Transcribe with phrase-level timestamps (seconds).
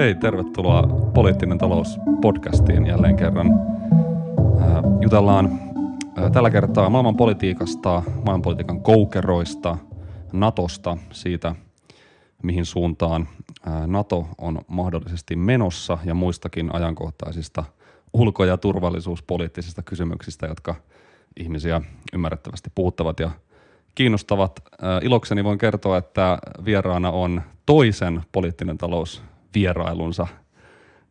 [0.00, 0.82] Hei, tervetuloa
[1.14, 3.46] Poliittinen talous podcastiin jälleen kerran.
[5.00, 5.60] Jutellaan
[6.32, 9.76] tällä kertaa maailmanpolitiikasta, maailmanpolitiikan koukeroista,
[10.32, 11.54] Natosta, siitä
[12.42, 13.28] mihin suuntaan
[13.86, 17.64] NATO on mahdollisesti menossa ja muistakin ajankohtaisista
[18.12, 20.74] ulko- ja turvallisuuspoliittisista kysymyksistä, jotka
[21.36, 21.80] ihmisiä
[22.12, 23.30] ymmärrettävästi puhuttavat ja
[23.94, 24.60] kiinnostavat.
[25.02, 29.22] Ilokseni voin kertoa, että vieraana on toisen poliittinen talous
[29.54, 30.26] vierailunsa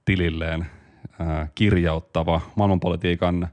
[0.05, 0.65] tililleen
[1.55, 3.47] kirjauttava maailmanpolitiikan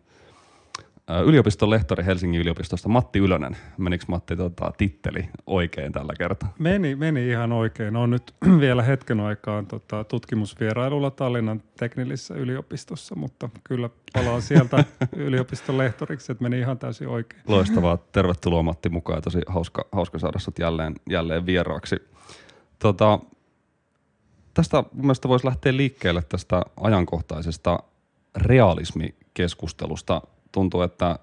[1.26, 3.56] yliopiston lehtori Helsingin yliopistosta Matti Ylönen.
[3.78, 6.54] Menikö Matti tota, titteli oikein tällä kertaa?
[6.58, 7.96] Meni, meni ihan oikein.
[7.96, 14.84] On nyt vielä hetken aikaa tota, tutkimusvierailulla Tallinnan teknillisessä yliopistossa, mutta kyllä palaan sieltä
[15.16, 17.42] yliopiston lehtoriksi, että meni ihan täysin oikein.
[17.46, 17.98] Loistavaa.
[18.12, 19.22] Tervetuloa Matti mukaan.
[19.22, 21.96] Tosi hauska, hauska saada sut jälleen, jälleen vieraaksi.
[22.78, 23.18] Tota,
[24.56, 27.78] tästä mun mielestä voisi lähteä liikkeelle tästä ajankohtaisesta
[28.36, 30.22] realismikeskustelusta.
[30.52, 31.18] Tuntuu, että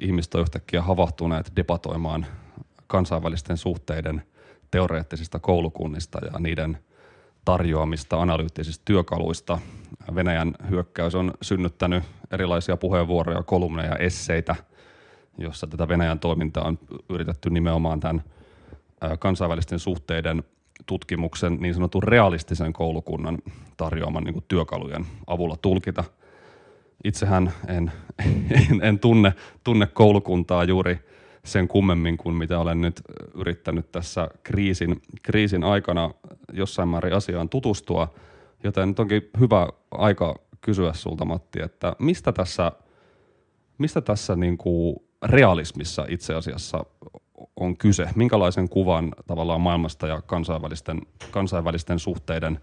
[0.00, 2.26] ihmiset on yhtäkkiä havahtuneet debatoimaan
[2.86, 4.22] kansainvälisten suhteiden
[4.70, 6.78] teoreettisista koulukunnista ja niiden
[7.44, 9.58] tarjoamista analyyttisistä työkaluista.
[10.14, 14.56] Venäjän hyökkäys on synnyttänyt erilaisia puheenvuoroja, kolumneja, esseitä,
[15.38, 18.24] jossa tätä Venäjän toimintaa on yritetty nimenomaan tämän
[19.18, 20.42] kansainvälisten suhteiden–
[20.86, 23.38] tutkimuksen niin sanotun realistisen koulukunnan
[23.76, 26.04] tarjoaman niin kuin työkalujen avulla tulkita.
[27.04, 27.92] Itsehän en,
[28.50, 30.98] en, en tunne, tunne koulukuntaa juuri
[31.44, 33.02] sen kummemmin kuin mitä olen nyt
[33.34, 36.10] yrittänyt tässä kriisin, kriisin aikana
[36.52, 38.14] jossain määrin asiaan tutustua,
[38.64, 42.72] joten nyt onkin hyvä aika kysyä sulta Matti, että mistä tässä,
[43.78, 46.84] mistä tässä niin kuin realismissa itse asiassa
[47.60, 48.08] on kyse?
[48.14, 51.00] Minkälaisen kuvan tavallaan maailmasta ja kansainvälisten,
[51.30, 52.60] kansainvälisten suhteiden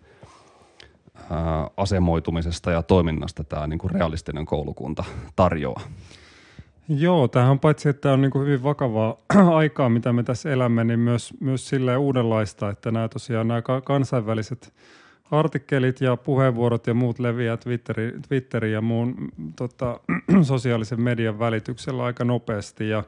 [1.30, 5.04] ää, asemoitumisesta ja toiminnasta tämä niin kuin realistinen koulukunta
[5.36, 5.82] tarjoaa?
[6.90, 9.18] Joo, tämähän on paitsi, että on niin kuin hyvin vakavaa
[9.56, 14.74] aikaa, mitä me tässä elämme, niin myös, myös silleen uudenlaista, että nämä tosiaan nämä kansainväliset
[15.32, 19.16] artikkelit ja puheenvuorot ja muut leviää Twitteri, Twitteri ja muun
[19.56, 20.00] tota,
[20.42, 23.04] sosiaalisen median välityksellä aika nopeasti ja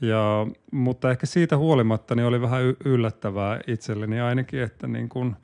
[0.00, 5.36] ja, mutta ehkä siitä huolimatta niin oli vähän yllättävää itselleni ainakin, että niin kuin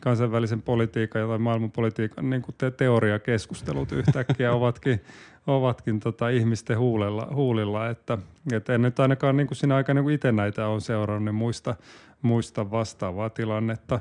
[0.00, 5.00] kansainvälisen politiikan tai maailmanpolitiikan niin kuin te- teoriakeskustelut yhtäkkiä ovatkin,
[5.46, 8.18] ovatkin tota ihmisten huulilla, huulilla, että,
[8.52, 11.74] että en nyt ainakaan niin kuin siinä aikana niin itse näitä on seurannut, niin muista,
[12.22, 14.00] muista vastaavaa tilannetta.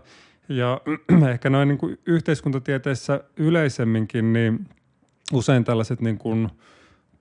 [0.49, 0.81] Ja
[1.31, 4.67] ehkä noin niin kuin yhteiskuntatieteessä yleisemminkin, niin
[5.33, 6.49] usein tällaiset niin kuin–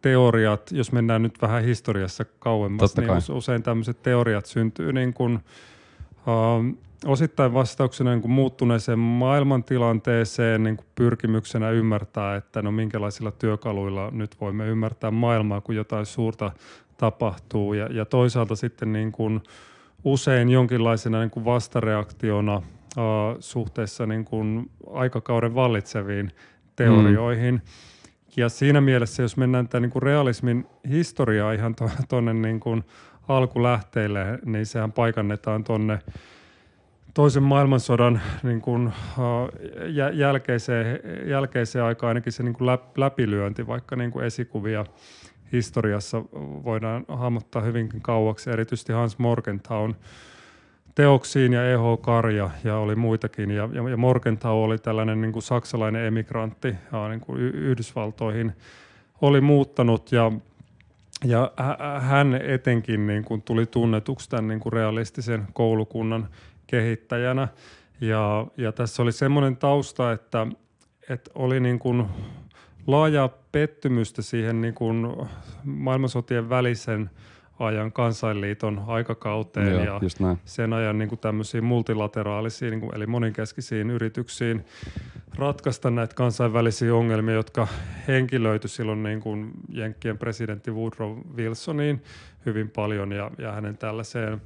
[0.02, 5.34] teoriat, jos mennään nyt vähän historiassa kauemmas, niin usein tämmöiset teoriat syntyy niin kuin,
[6.26, 14.10] uh, osittain vastauksena niin kuin muuttuneeseen maailmantilanteeseen niin kuin pyrkimyksenä ymmärtää, että no minkälaisilla työkaluilla
[14.10, 16.52] nyt voimme ymmärtää maailmaa, kun jotain suurta
[16.96, 19.40] tapahtuu ja, ja toisaalta sitten niin kuin
[20.04, 22.62] usein jonkinlaisena niin kuin vastareaktiona uh,
[23.40, 26.30] suhteessa niin kuin aikakauden vallitseviin
[26.76, 27.54] teorioihin.
[27.54, 27.60] Mm.
[28.36, 31.74] Ja siinä mielessä, jos mennään tämän niin kuin realismin historiaa ihan
[32.08, 32.60] tuonne niin
[33.28, 35.98] alkulähteille, niin sehän paikannetaan tuonne
[37.14, 38.92] toisen maailmansodan niin kuin,
[40.12, 42.66] jälkeiseen, jälkeiseen aikaan ainakin se niin kuin
[42.96, 44.84] läpilyönti, vaikka niin kuin esikuvia
[45.52, 46.22] historiassa
[46.64, 49.92] voidaan hahmottaa hyvinkin kauaksi, erityisesti Hans Morgenthau
[50.94, 52.00] teoksiin ja E.H.
[52.00, 53.50] Karja ja oli muitakin.
[53.50, 58.52] Ja, ja, ja Morgenthau oli tällainen niin kuin saksalainen emigrantti ja niin kuin Yhdysvaltoihin
[59.20, 60.32] oli muuttanut ja,
[61.24, 61.52] ja
[62.00, 66.28] hän etenkin niin kuin tuli tunnetuksi tämän niin kuin realistisen koulukunnan
[66.66, 67.48] kehittäjänä.
[68.00, 70.46] Ja, ja tässä oli semmoinen tausta, että,
[71.08, 72.06] että oli niin kuin
[72.86, 75.06] laajaa pettymystä siihen niin kuin
[75.64, 77.10] maailmansotien välisen–
[77.66, 80.00] ajan kansainliiton aikakauteen Joo, ja
[80.44, 84.64] sen ajan niin kuin tämmöisiin multilateraalisiin niin kuin, eli moninkeskisiin yrityksiin
[85.34, 87.68] ratkaista näitä kansainvälisiä ongelmia, jotka
[88.08, 92.02] henkilöity silloin niin kuin Jenkkien presidentti Woodrow Wilsoniin
[92.46, 94.42] hyvin paljon ja, ja hänen tällaiseen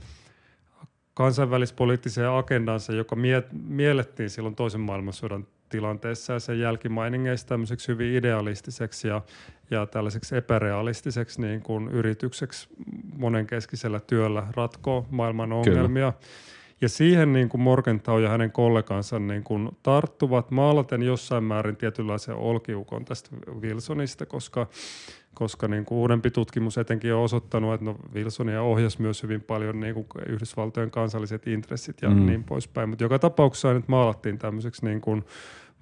[1.15, 9.09] kansainvälispoliittiseen agendansa, joka mie- miellettiin silloin toisen maailmansodan tilanteessa ja sen jälkimainingeista tämmöiseksi hyvin idealistiseksi
[9.09, 9.23] ja,
[9.71, 12.69] ja tällaiseksi epärealistiseksi niin kuin yritykseksi
[13.17, 16.13] monenkeskisellä työllä ratkoa maailman ongelmia.
[16.13, 16.56] Kyllä.
[16.81, 22.35] Ja siihen niin kuin Morgenthau ja hänen kollegansa niin kuin tarttuvat maalaten jossain määrin tietynlaisen
[22.35, 23.31] olkiukon tästä
[23.61, 24.67] Wilsonista, koska
[25.37, 29.81] koska niin kuin uudempi tutkimus etenkin on osoittanut, että no Wilsonia ohjasi myös hyvin paljon
[29.81, 32.27] niin kuin Yhdysvaltojen kansalliset intressit ja mm.
[32.27, 32.89] niin poispäin.
[32.89, 35.25] Mutta joka tapauksessa nyt maalattiin tämmöiseksi niin kuin,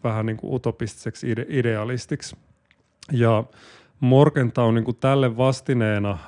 [0.05, 2.37] vähän niin kuin utopistiseksi ide- idealistiksi.
[3.13, 3.45] Ja
[4.01, 6.19] Morgenthau niin kuin tälle vastineena äh,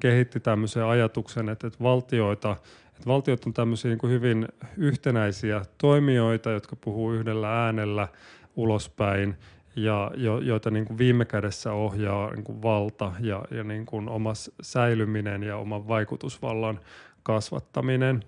[0.00, 2.56] kehitti tämmöisen ajatuksen, että, että valtioita
[3.00, 8.08] että valtiot on tämmöisiä niin hyvin yhtenäisiä toimijoita, jotka puhuu yhdellä äänellä
[8.56, 9.36] ulospäin
[9.76, 14.08] ja jo, joita niin kuin viime kädessä ohjaa niin kuin valta ja, ja niin kuin
[14.08, 14.32] oma
[14.62, 16.80] säilyminen ja oman vaikutusvallan
[17.22, 18.22] kasvattaminen.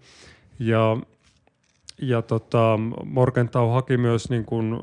[0.59, 0.97] Ja,
[2.03, 4.81] ja tota, Morgenthau haki myös niin kuin,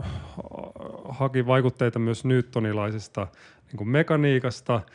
[1.10, 3.28] haki vaikutteita myös newtonilaisesta
[3.68, 4.82] niin kuin mekaniikasta–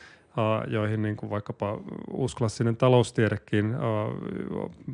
[0.69, 1.81] joihin niin kuin vaikkapa
[2.13, 3.77] uusklassinen taloustiedekin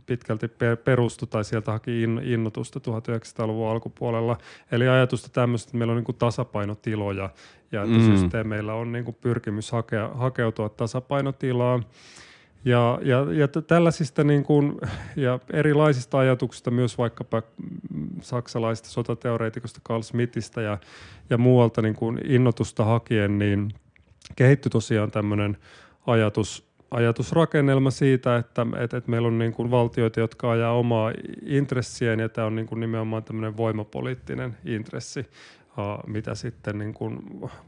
[0.06, 0.48] pitkälti
[0.84, 4.36] perustui tai sieltä haki innotusta 1900-luvun alkupuolella.
[4.72, 7.30] Eli ajatusta tämmöistä, että meillä on niin kuin tasapainotiloja
[7.72, 8.06] ja että mm.
[8.06, 11.84] systeemeillä on niin kuin pyrkimys hakea, hakeutua tasapainotilaan.
[12.64, 14.80] Ja, ja, ja tällaisista niin kuin,
[15.16, 17.42] ja erilaisista ajatuksista myös vaikkapa
[18.20, 20.78] saksalaisista sotateoreetikosta Carl Smithistä ja,
[21.30, 23.68] ja muualta niin kuin innotusta hakien, niin–
[24.36, 25.56] kehittyi tosiaan tämmöinen
[26.06, 31.12] ajatus, ajatusrakennelma siitä, että, että, että meillä on niin kuin valtioita, jotka ajaa omaa
[31.46, 35.26] intressiään ja tämä on niin kuin nimenomaan tämmöinen voimapoliittinen intressi,
[36.06, 37.18] mitä sitten niin kuin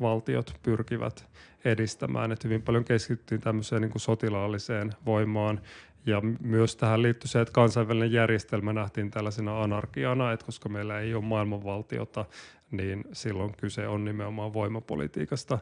[0.01, 1.27] valtiot pyrkivät
[1.65, 2.33] edistämään.
[2.33, 5.61] Että hyvin paljon keskityttiin tämmöiseen niin kuin sotilaalliseen voimaan.
[6.07, 11.15] Ja myös tähän liittyy se, että kansainvälinen järjestelmä nähtiin tällaisena anarkiana, että koska meillä ei
[11.15, 12.25] ole maailmanvaltiota,
[12.71, 15.59] niin silloin kyse on nimenomaan voimapolitiikasta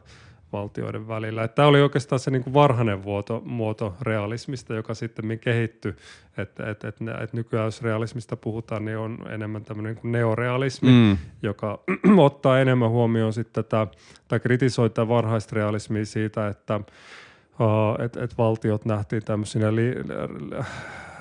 [0.53, 1.47] valtioiden välillä.
[1.47, 5.95] Tämä oli oikeastaan se niin kuin varhainen vuoto, muoto realismista, joka sitten kehittyi.
[6.37, 10.89] Että et, et, et nykyään jos realismista puhutaan, niin on enemmän tämmöinen niin kuin neorealismi,
[10.89, 11.17] mm.
[11.41, 11.79] joka
[12.17, 13.87] ottaa enemmän huomioon sitten tätä,
[14.27, 19.95] tai kritisoi tätä varhaista realismia siitä, että uh, et, et valtiot nähtiin tämmöisinä li,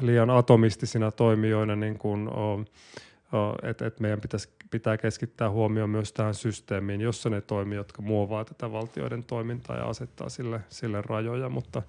[0.01, 2.65] liian atomistisina toimijoina, niin kuin, uh,
[3.63, 8.45] että et meidän pitäisi, pitää keskittää huomioon myös tähän systeemiin, jossa ne toimii, jotka muovaa
[8.45, 11.83] tätä valtioiden toimintaa ja asettaa sille, sille rajoja, mutta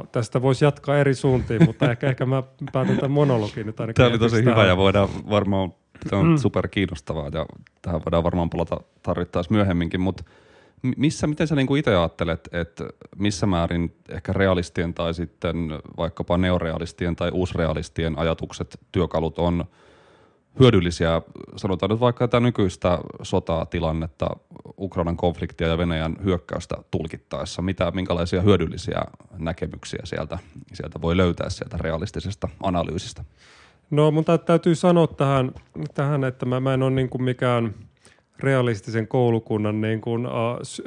[0.00, 2.42] Uh, tästä voisi jatkaa eri suuntiin, mutta ehkä, ehkä mä
[2.72, 3.94] päätän tämän monologin nyt ainakin.
[3.94, 5.72] Tämä oli tosi hyvä ja voidaan varmaan,
[6.10, 6.36] tämä on mm.
[6.36, 7.46] super kiinnostavaa ja
[7.82, 10.24] tähän voidaan varmaan palata tarvittaessa myöhemminkin, mutta
[10.96, 12.84] missä, miten sä niin itse ajattelet, että
[13.16, 15.56] missä määrin ehkä realistien tai sitten
[15.96, 19.64] vaikkapa neorealistien tai uusrealistien ajatukset, työkalut on–
[20.60, 21.22] hyödyllisiä,
[21.56, 24.26] sanotaan nyt vaikka tätä nykyistä sotatilannetta,
[24.78, 29.02] Ukrainan konfliktia ja Venäjän hyökkäystä tulkittaessa, mitä, minkälaisia hyödyllisiä
[29.38, 30.38] näkemyksiä sieltä,
[30.72, 33.24] sieltä voi löytää sieltä realistisesta analyysistä?
[33.90, 35.52] No mun täytyy sanoa tähän,
[35.94, 37.74] tähän että mä, mä en ole niin kuin mikään
[38.38, 40.32] realistisen koulukunnan niin kuin, uh,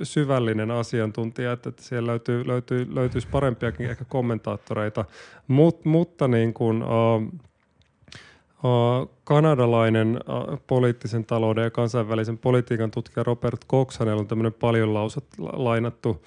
[0.04, 5.06] syvällinen asiantuntija, että, että siellä löytyy, löytyy, löytyisi parempiakin ehkä kommentaattoreita,
[5.48, 7.34] Mut, mutta niin kuin, uh,
[9.24, 10.20] kanadalainen
[10.68, 15.24] poliittisen talouden ja kansainvälisen politiikan tutkija Robert Cox, hänellä on tämmöinen paljon lausat,
[15.54, 16.24] lainattu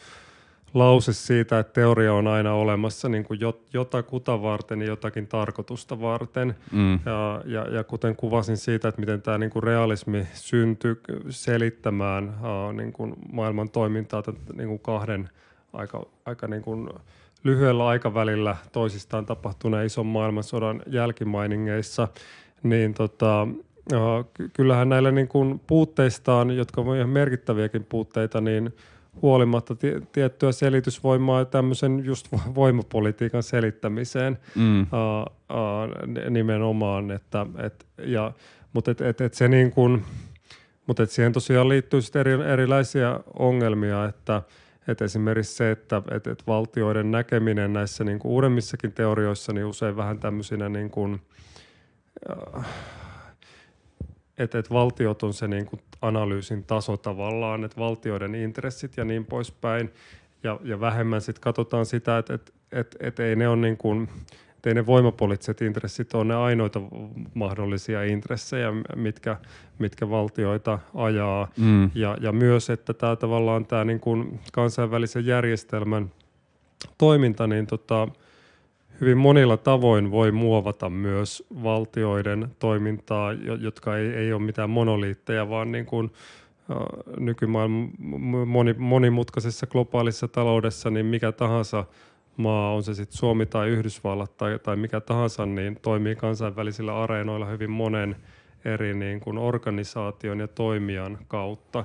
[0.75, 3.41] lause siitä, että teoria on aina olemassa niin kuin
[3.73, 6.55] jotakuta varten ja jotakin tarkoitusta varten.
[6.73, 6.93] Mm.
[7.07, 10.97] Ja, ja, ja kuten kuvasin siitä, että miten tämä niin kuin realismi syntyi
[11.31, 14.23] selittämään uh, niin kuin maailman toimintaa
[14.57, 15.31] niin kuin kahden
[15.73, 16.89] aika, aika niin kuin
[17.45, 22.09] lyhyellä aikavälillä toisistaan tapahtuneen ison maailmansodan jälkimainingeissa,
[22.63, 23.49] niin tota,
[24.53, 28.75] kyllähän näillä niin kuin puutteistaan, jotka ovat ihan merkittäviäkin puutteita, niin
[29.23, 29.77] huolimatta
[30.13, 34.81] tiettyä selitysvoimaa tämmöisen just voimapolitiikan selittämiseen mm.
[34.81, 37.11] uh, uh, nimenomaan.
[37.11, 38.33] Että, et, ja,
[38.73, 40.05] mutta et, et, et se niin kuin,
[40.87, 44.43] mutta et siihen tosiaan liittyy eri, erilaisia ongelmia, että–
[44.89, 49.97] et esimerkiksi se, että et, et valtioiden näkeminen näissä niin kuin uudemmissakin teorioissa niin usein
[49.97, 51.21] vähän tämmöisinä, niin kuin,
[52.31, 52.67] äh,
[54.39, 59.27] että et valtiot on se niin kuin analyysin taso tavallaan, että valtioiden intressit ja niin
[59.27, 59.91] poispäin,
[60.43, 64.09] ja, ja vähemmän sitten katsotaan sitä, että et, et, et ei ne ole niin kuin,
[64.67, 66.81] ei ne voimapoliittiset intressit ole ne ainoita
[67.35, 69.37] mahdollisia intressejä, mitkä,
[69.79, 71.49] mitkä valtioita ajaa.
[71.57, 71.91] Mm.
[71.95, 76.11] Ja, ja myös, että tämä tavallaan tämä niin kuin kansainvälisen järjestelmän
[76.99, 78.09] toiminta, niin tota,
[79.01, 85.73] hyvin monilla tavoin voi muovata myös valtioiden toimintaa, jotka ei, ei ole mitään monoliitteja, vaan
[85.73, 86.11] niin kuin,
[87.19, 87.91] nykymaailman
[88.47, 91.85] moni, monimutkaisessa globaalissa taloudessa, niin mikä tahansa–
[92.41, 97.47] maa, on se sitten Suomi tai Yhdysvallat tai, tai mikä tahansa, niin toimii kansainvälisillä areenoilla
[97.47, 98.17] hyvin monen
[98.65, 101.85] eri niin kuin organisaation ja toimijan kautta.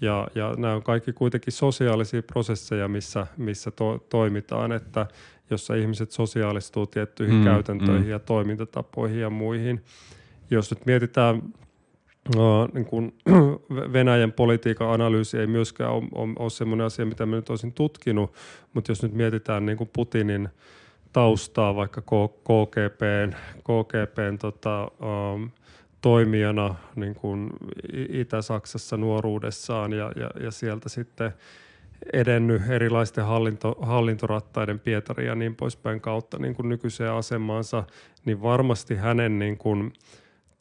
[0.00, 5.06] Ja, ja nämä on kaikki kuitenkin sosiaalisia prosesseja, missä, missä to, toimitaan, että
[5.50, 8.10] jossa ihmiset sosiaalistuu tiettyihin mm, käytäntöihin mm.
[8.10, 9.84] ja toimintatapoihin ja muihin.
[10.50, 11.42] Jos nyt mietitään
[12.72, 13.14] niin kuin
[13.92, 18.34] Venäjän politiikan analyysi ei myöskään ole, ole, ole sellainen asia, mitä mä nyt olisin tutkinut,
[18.74, 20.48] mutta jos nyt mietitään niin kuin Putinin
[21.12, 24.90] taustaa vaikka KGPn, KGPn tota,
[25.34, 25.50] um,
[26.00, 27.50] toimijana niin kuin
[28.08, 31.32] Itä-Saksassa nuoruudessaan ja, ja, ja sieltä sitten
[32.12, 37.84] edennyt erilaisten hallinto, hallintorattaiden Pietarin ja niin poispäin kautta niin kuin nykyiseen asemaansa,
[38.24, 39.92] niin varmasti hänen niin kuin,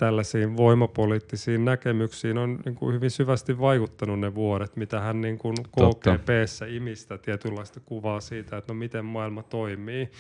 [0.01, 5.55] tällaisiin voimapoliittisiin näkemyksiin on niin kuin hyvin syvästi vaikuttanut ne vuodet, mitä hän niin kuin
[5.63, 10.11] KGPssä imistä tietynlaista kuvaa siitä, että no miten maailma toimii.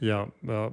[0.00, 0.72] Ja, ja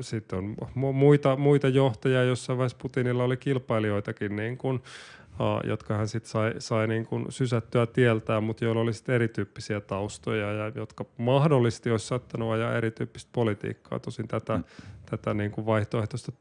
[0.00, 0.56] sitten on
[0.94, 6.54] muita, muita johtajia, joissa vaiheessa Putinilla oli kilpailijoitakin, niin kuin, uh, jotka hän sitten sai,
[6.58, 12.06] sai niin kuin sysättyä tieltään, mutta joilla oli sitten erityyppisiä taustoja ja jotka mahdollisesti olisi
[12.06, 13.98] saattanut ajaa erityyppistä politiikkaa.
[13.98, 14.64] Tosin tätä, mm.
[15.10, 16.32] tätä niin kuin vaihtoehtoista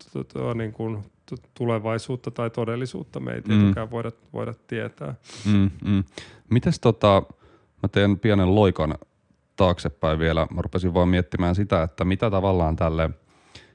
[0.56, 1.04] niin kuin
[1.54, 3.44] tulevaisuutta tai todellisuutta me ei mm.
[3.44, 3.92] tietenkään mm.
[3.92, 5.16] voida, voida tietää.
[5.46, 6.04] Mm, mm.
[6.50, 7.24] Mites tota,
[7.84, 8.96] mä teen pienen loikan
[9.56, 10.48] taaksepäin vielä.
[10.52, 13.10] Mä rupesin vaan miettimään sitä, että mitä tavallaan tälle,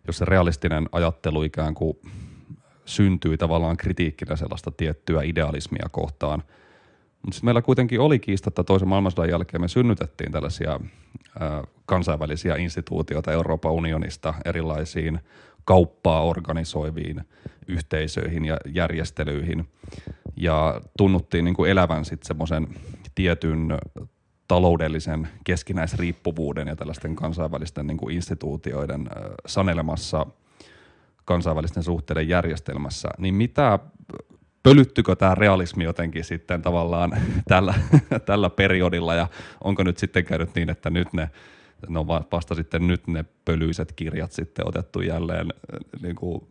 [0.07, 1.99] jos se realistinen ajattelu ikään kuin
[2.85, 6.43] syntyy tavallaan kritiikkinä sellaista tiettyä idealismia kohtaan.
[7.23, 10.81] Mutta sitten meillä kuitenkin oli kiistatta toisen maailmansodan jälkeen, me synnytettiin tällaisia
[11.41, 15.21] ää, kansainvälisiä instituutioita Euroopan unionista erilaisiin
[15.69, 17.21] kauppaa organisoiviin
[17.67, 19.69] yhteisöihin ja järjestelyihin.
[20.37, 22.69] Ja tunnuttiin niin kuin elävän sitten semmoisen
[23.15, 23.79] tietyn
[24.49, 29.09] taloudellisen keskinäisriippuvuuden ja tällaisten kansainvälisten niin kuin instituutioiden
[29.47, 30.27] sanelemassa
[31.25, 33.79] kansainvälisten suhteiden järjestelmässä, niin mitä
[34.63, 37.13] pölyttykö tämä realismi jotenkin sitten tavallaan
[37.49, 37.75] tällä,
[38.27, 39.29] tällä periodilla ja
[39.65, 41.31] onko nyt sitten käynyt niin, että nyt ne
[41.89, 45.49] no vasta sitten nyt ne pölyiset kirjat sitten otettu jälleen
[46.03, 46.43] niin kuin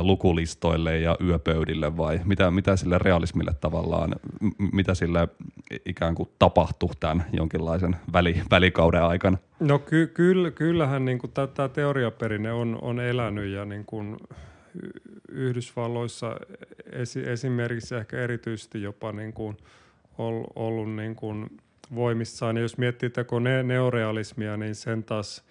[0.00, 4.14] lukulistoille ja yöpöydille vai mitä, mitä sille realismille tavallaan,
[4.72, 5.28] mitä sille
[5.86, 9.38] ikään kuin tapahtui tämän jonkinlaisen väli, välikauden aikana?
[9.60, 11.18] No ky, kyllä, kyllähän niin
[11.54, 14.16] tämä teoriaperinne on, on elänyt ja niin kuin
[15.28, 16.36] Yhdysvalloissa
[16.92, 19.56] esi, esimerkiksi ehkä erityisesti jopa niin kuin
[20.54, 21.50] ollut niin kuin
[21.94, 22.56] voimissaan.
[22.56, 25.42] Ja jos miettii tätä ne, neorealismia, niin sen taas–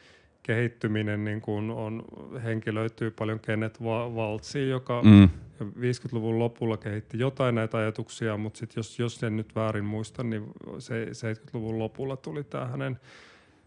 [0.44, 2.04] kehittyminen niin kuin on,
[2.44, 3.82] henkilöityy paljon Kenneth
[4.16, 5.30] Waltziin, joka mm.
[5.64, 10.46] 50-luvun lopulla kehitti jotain näitä ajatuksia, mutta sit jos, jos en nyt väärin muista, niin
[10.80, 13.00] se, 70-luvun lopulla tuli tämä hänen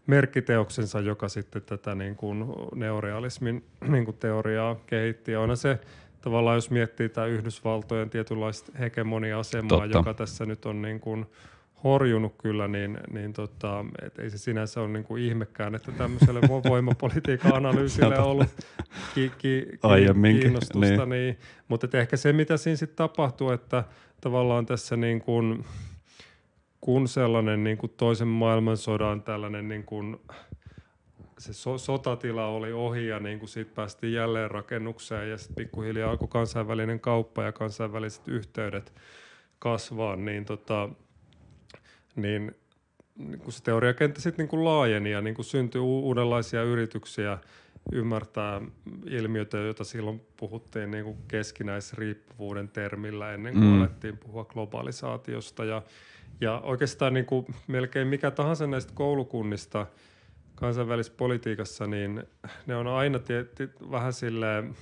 [0.07, 5.31] merkkiteoksensa, joka sitten tätä niin kuin neorealismin niin kuin teoriaa kehitti.
[5.31, 5.79] Ja onhan se
[6.21, 9.97] tavallaan, jos miettii tämä Yhdysvaltojen tietynlaista hegemonia-asemaa, Totta.
[9.97, 11.25] joka tässä nyt on niin kuin–
[11.85, 17.55] horjunut kyllä, niin, niin tota, et ei se sinänsä ole niinku ihmekään, että tämmöiselle voimapolitiikan
[17.55, 18.47] analyysille on ollut
[19.15, 21.05] ki, ki, ki, kiinnostusta.
[21.05, 21.09] Niin.
[21.09, 21.37] Niin.
[21.67, 23.83] Mutta ehkä se, mitä siinä sitten tapahtuu, että
[24.21, 25.65] tavallaan tässä niin kuin,
[26.81, 30.17] kun sellainen niin kuin toisen maailmansodan tällainen niin kuin,
[31.37, 36.11] se so, sotatila oli ohi ja niin kuin siitä päästiin jälleen rakennukseen ja sitten pikkuhiljaa
[36.11, 38.93] alkoi kansainvälinen kauppa ja kansainväliset yhteydet
[39.59, 40.89] kasvaa, niin tota,
[42.15, 42.55] niin,
[43.17, 47.37] niin kun se teoriakenttä sitten niin laajeni ja niin kuin syntyi uudenlaisia yrityksiä
[47.91, 48.61] ymmärtää
[49.05, 53.79] ilmiötä, joita silloin puhuttiin niin kuin keskinäisriippuvuuden termillä ennen kuin mm.
[53.79, 55.65] alettiin puhua globalisaatiosta.
[55.65, 55.81] Ja,
[56.41, 59.87] ja oikeastaan niin kuin melkein mikä tahansa näistä koulukunnista
[60.55, 62.23] kansainvälisessä politiikassa, niin
[62.65, 64.75] ne on aina tietty, vähän silleen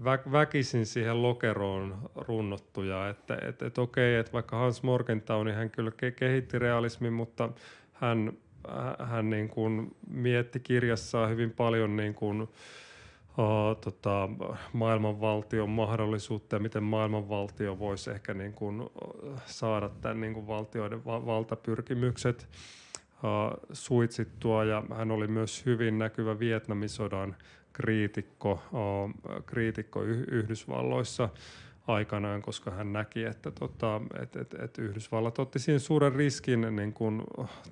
[0.00, 5.70] vä- väkisin siihen lokeroon runnottuja, että et, et okei, että vaikka Hans Morgenthau, niin hän
[5.70, 7.48] kyllä ke- kehitti realismin, mutta
[7.92, 8.32] hän,
[8.98, 12.48] hän niin kuin mietti kirjassaan hyvin paljon niin kuin,
[13.38, 14.28] uh, tota,
[14.72, 18.90] maailmanvaltion mahdollisuutta ja miten maailmanvaltio voisi ehkä niin kuin,
[19.46, 22.48] saada tämän niin kuin valtioiden va- valtapyrkimykset
[23.16, 24.64] uh, suitsittua.
[24.64, 27.36] Ja hän oli myös hyvin näkyvä Vietnamin sodan
[27.76, 28.62] kriitikko,
[29.46, 31.28] kriitikko Yhdysvalloissa
[31.86, 36.92] aikanaan, koska hän näki, että tota, et, et, et Yhdysvallat otti siihen suuren riskin niin
[36.92, 37.22] kuin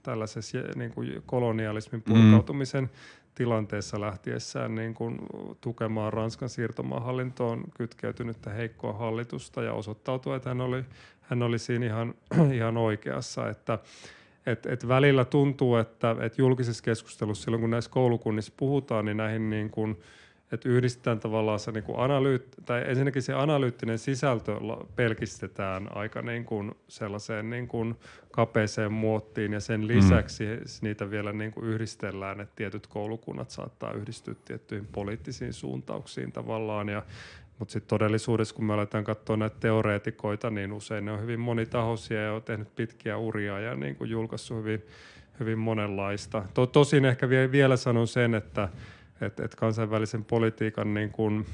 [0.03, 2.13] tällaisessa niin kuin kolonialismin mm.
[2.15, 2.91] purkautumisen mm.
[3.35, 5.19] tilanteessa lähtiessään niin kuin
[5.61, 10.85] tukemaan Ranskan siirtomaahallintoon kytkeytynyttä heikkoa hallitusta ja osoittautui, että hän oli,
[11.21, 12.15] hän oli siinä ihan,
[12.59, 13.79] ihan oikeassa, että
[14.47, 19.51] et, et välillä tuntuu, että et julkisessa keskustelussa silloin kun näissä koulukunnissa puhutaan, niin näihin
[19.51, 20.01] niin kuin,
[20.53, 24.57] että yhdistetään tavallaan se niin kuin analyyt, tai ensinnäkin se analyyttinen sisältö
[24.97, 27.95] pelkistetään aika niin kuin sellaiseen niin kuin
[28.31, 29.87] kapeeseen muottiin ja sen mm.
[29.87, 30.61] lisäksi mm.
[30.81, 37.03] niitä vielä niin kuin yhdistellään, että tietyt koulukunnat saattaa yhdistyä tiettyihin poliittisiin suuntauksiin tavallaan ja
[37.59, 42.23] mutta sitten todellisuudessa, kun me aletaan katsoa näitä teoreetikoita, niin usein ne on hyvin monitahoisia
[42.23, 44.83] ja on tehnyt pitkiä uria ja niin kuin julkaissut hyvin,
[45.41, 46.45] hyvin monenlaista.
[46.55, 48.69] To, tosin ehkä vielä sanon sen, että
[49.21, 51.47] et, et kansainvälisen politiikan niin kuin,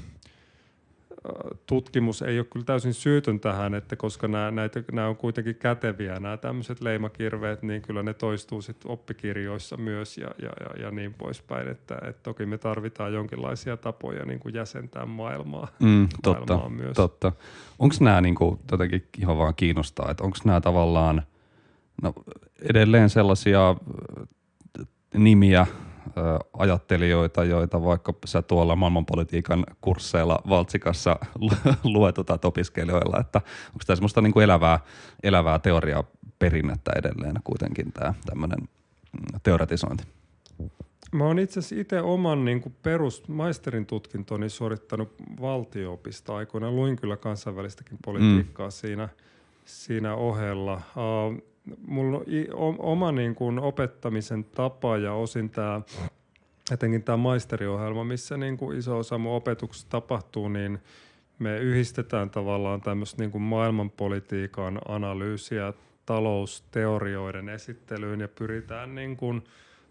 [1.65, 6.19] tutkimus ei ole kyllä täysin syytön tähän, että koska nämä, näitä, nämä on kuitenkin käteviä,
[6.19, 11.13] nämä tämmöiset leimakirveet, niin kyllä ne toistuu sitten oppikirjoissa myös ja, ja, ja, ja niin
[11.13, 11.67] poispäin.
[11.67, 16.95] Että, että toki me tarvitaan jonkinlaisia tapoja niin kuin jäsentää maailmaa, mm, totta, maailmaa myös.
[16.95, 17.31] Totta.
[17.79, 21.23] Onko nämä niin kuin, jotenkin ihan vaan kiinnostaa, että onko nämä tavallaan
[22.01, 22.13] no,
[22.69, 23.75] edelleen sellaisia
[25.13, 25.67] nimiä,
[26.57, 31.19] ajattelijoita, joita vaikka sä tuolla maailmanpolitiikan kursseilla Valtsikassa
[31.83, 34.79] luetutat opiskelijoilla, että onko tämä semmoista niin kuin elävää,
[35.23, 40.03] elävää teoriaperinnettä edelleen kuitenkin tämä tämmöinen mm, teoretisointi?
[41.11, 46.71] Mä oon itse asiassa itse oman niin kuin perus maisterin tutkintoni suorittanut valtioopista aikoina.
[46.71, 48.71] Luin kyllä kansainvälistäkin politiikkaa mm.
[48.71, 49.09] siinä,
[49.65, 50.73] siinä ohella.
[50.73, 51.50] Uh,
[51.87, 52.21] mulla
[52.53, 55.81] on oma niin kuin opettamisen tapa ja osin tämä
[56.71, 60.79] etenkin tämä maisteriohjelma, missä niin kuin iso osa mun opetuksesta tapahtuu, niin
[61.39, 65.73] me yhdistetään tavallaan tämmöistä niin kuin maailmanpolitiikan analyysiä
[66.05, 69.43] talousteorioiden esittelyyn ja pyritään niin kuin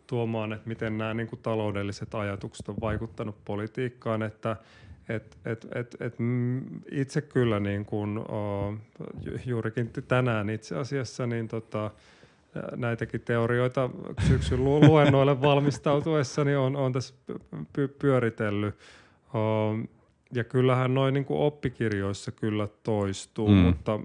[0.06, 4.56] tuomaan, että miten nämä niin kuin taloudelliset ajatukset on vaikuttanut politiikkaan, että
[5.14, 6.14] et, et, et, et
[6.90, 8.78] itse kyllä niin kuin, uh,
[9.46, 11.90] juurikin tänään itse asiassa niin tota,
[12.76, 13.90] näitäkin teorioita
[14.28, 17.14] syksyn luennoille valmistautuessani on, on tässä
[17.52, 18.74] py- pyöritellyt.
[20.32, 23.54] Ja kyllähän noin niin oppikirjoissa kyllä toistuu, mm.
[23.54, 24.00] mutta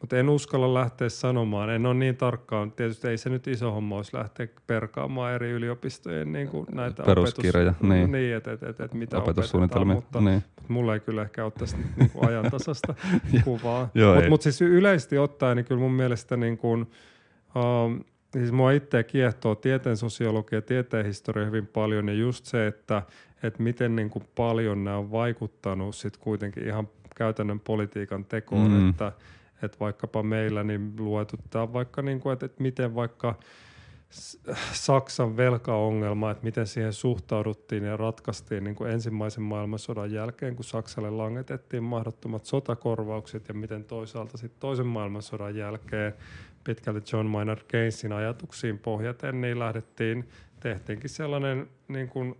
[0.00, 1.70] mutta en uskalla lähteä sanomaan.
[1.70, 2.72] En ole niin tarkkaan.
[2.72, 7.70] Tietysti ei se nyt iso homma olisi lähteä perkaamaan eri yliopistojen niin kuin näitä Peruskirjoja,
[7.70, 8.12] opetus, niin.
[8.12, 9.94] niin että et, et, et, mitä opetussuunnitelmia.
[9.94, 10.42] Mutta, niin.
[10.56, 12.94] mutta mulla ei kyllä ehkä ole tästä niin kuin ajantasasta
[13.44, 13.88] kuvaa.
[14.14, 16.90] Mutta mut siis yleisesti ottaen, niin kyllä mun mielestä niin kuin,
[17.54, 23.02] um, siis mua itseä kiehtoo tieteen sosiologia, tieteen historia hyvin paljon ja just se, että,
[23.42, 28.90] että miten niin kuin paljon nämä on vaikuttanut sit kuitenkin ihan käytännön politiikan tekoon, mm.
[28.90, 29.12] että–
[29.62, 33.34] että vaikkapa meillä niin luetuttaa vaikka, niin kuin, että, että miten vaikka
[34.72, 41.10] Saksan velkaongelma, että miten siihen suhtauduttiin ja ratkaistiin niin kuin ensimmäisen maailmansodan jälkeen, kun Saksalle
[41.10, 46.14] langetettiin mahdottomat sotakorvaukset ja miten toisaalta sitten toisen maailmansodan jälkeen
[46.64, 50.28] pitkälti John Maynard Keynesin ajatuksiin pohjaten, niin lähdettiin,
[50.60, 52.34] tehtiinkin sellainen niin kuin,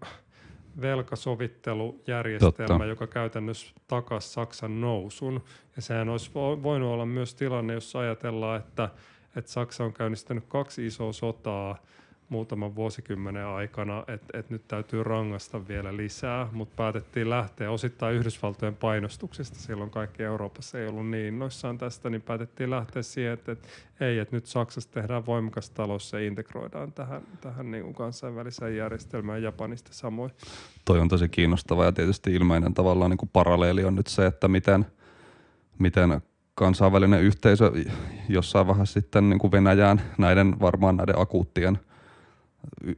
[0.80, 2.84] velkasovittelujärjestelmä, Totta.
[2.84, 5.44] joka käytännössä takas Saksan nousun.
[5.76, 8.88] Ja sehän olisi voinut olla myös tilanne, jos ajatellaan, että,
[9.36, 11.76] että Saksa on käynnistänyt kaksi isoa sotaa–
[12.30, 18.76] muutaman vuosikymmenen aikana, että et nyt täytyy rangasta vielä lisää, mutta päätettiin lähteä osittain Yhdysvaltojen
[18.76, 23.68] painostuksesta, silloin kaikki Euroopassa ei ollut niin innoissaan tästä, niin päätettiin lähteä siihen, että, että
[24.00, 29.42] ei, että nyt Saksassa tehdään voimakas talous ja integroidaan tähän, tähän niin kuin kansainväliseen järjestelmään
[29.42, 30.30] Japanista samoin.
[30.84, 34.48] Toi on tosi kiinnostava ja tietysti ilmeinen tavallaan niin kuin paralleeli on nyt se, että
[34.48, 34.86] miten,
[35.78, 36.20] miten
[36.54, 37.72] kansainvälinen yhteisö
[38.28, 41.78] jossain vaiheessa sitten niin kuin Venäjään näiden varmaan näiden akuuttien–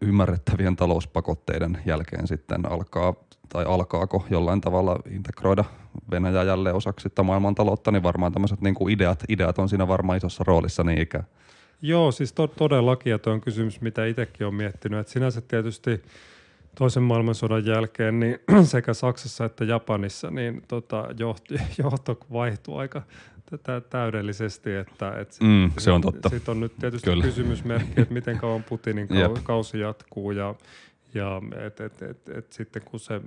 [0.00, 3.14] ymmärrettävien talouspakotteiden jälkeen sitten alkaa,
[3.48, 5.64] tai alkaako jollain tavalla integroida
[6.10, 10.16] Venäjä jälleen osaksi sitä maailmantaloutta, niin varmaan tämmöiset niin kuin ideat, ideat on siinä varmaan
[10.18, 11.24] isossa roolissa niin ikään.
[11.82, 15.00] Joo, siis to- todellakin, ja tuo on kysymys, mitä itsekin olen miettinyt.
[15.00, 16.02] että sinänsä tietysti
[16.74, 23.02] toisen maailmansodan jälkeen niin sekä Saksassa että Japanissa niin tota, johto, johto vaihtui aika
[23.90, 24.74] täydellisesti.
[24.74, 26.28] Että, et mm, se on totta.
[26.28, 27.24] Sitten on nyt tietysti Kyllä.
[27.24, 29.08] kysymysmerkki, että miten kauan Putinin
[29.42, 30.54] kausi jatkuu ja,
[31.14, 33.20] ja et, et, et, et sitten kun se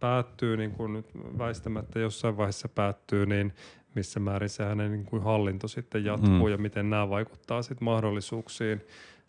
[0.00, 1.06] päättyy, niin kuin nyt
[1.38, 3.52] väistämättä jossain vaiheessa päättyy, niin
[3.94, 6.48] missä määrin se hänen niin kuin hallinto sitten jatkuu mm.
[6.48, 8.80] ja miten nämä vaikuttaa sitten mahdollisuuksiin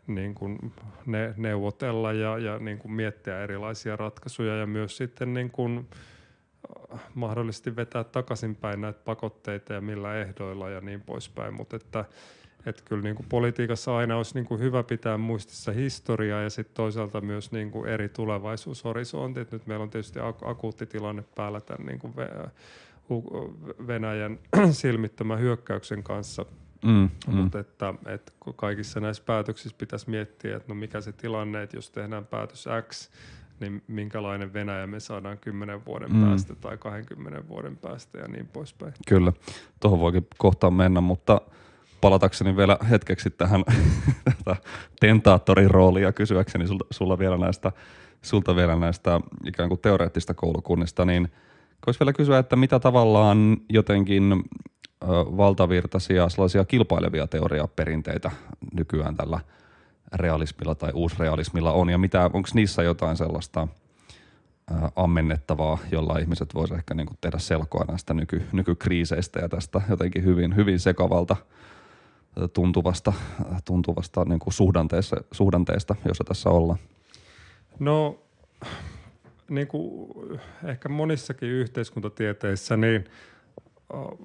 [0.07, 0.73] niin kuin
[1.05, 5.87] ne, neuvotella ja, ja niin kuin miettiä erilaisia ratkaisuja ja myös sitten niin kuin,
[7.13, 12.05] mahdollisesti vetää takaisinpäin näitä pakotteita ja millä ehdoilla ja niin poispäin, mutta että
[12.65, 16.75] että kyllä niin kuin politiikassa aina olisi niin kuin hyvä pitää muistissa historiaa ja sitten
[16.75, 19.51] toisaalta myös niin kuin eri tulevaisuushorisontit.
[19.51, 22.13] Nyt meillä on tietysti akuutti tilanne päällä tämän niin kuin
[23.87, 24.39] Venäjän
[24.71, 26.45] silmittömän hyökkäyksen kanssa
[26.83, 27.35] Mm, mm.
[27.35, 31.91] Mutta että, että kaikissa näissä päätöksissä pitäisi miettiä, että no mikä se tilanne, että jos
[31.91, 33.09] tehdään päätös X,
[33.59, 36.25] niin minkälainen Venäjä me saadaan 10 vuoden mm.
[36.25, 38.93] päästä tai 20 vuoden päästä ja niin poispäin.
[39.07, 39.33] Kyllä,
[39.79, 41.41] tuohon voikin kohtaan mennä, mutta
[42.01, 43.63] palatakseni vielä hetkeksi tähän
[44.99, 47.71] tentaattorin rooliin ja kysyäkseni sulta, sulla vielä näistä,
[48.21, 51.31] sulta vielä näistä ikään kuin teoreettista koulukunnista, niin
[51.85, 54.43] voisi vielä kysyä, että mitä tavallaan jotenkin
[55.37, 58.31] valtavirtaisia sellaisia kilpailevia teoriaperinteitä
[58.73, 59.39] nykyään tällä
[60.13, 63.67] realismilla tai uusrealismilla on ja mitä, onko niissä jotain sellaista
[64.71, 70.23] ää, ammennettavaa, jolla ihmiset voisivat ehkä niin tehdä selkoa näistä nyky, nykykriiseistä ja tästä jotenkin
[70.23, 71.35] hyvin, hyvin sekavalta
[72.53, 73.13] tuntuvasta,
[73.65, 74.53] tuntuvasta niin kuin
[75.31, 76.79] suhdanteesta, jossa tässä ollaan?
[77.79, 78.19] No
[79.49, 80.09] niin kuin
[80.63, 83.05] ehkä monissakin yhteiskuntatieteissä, niin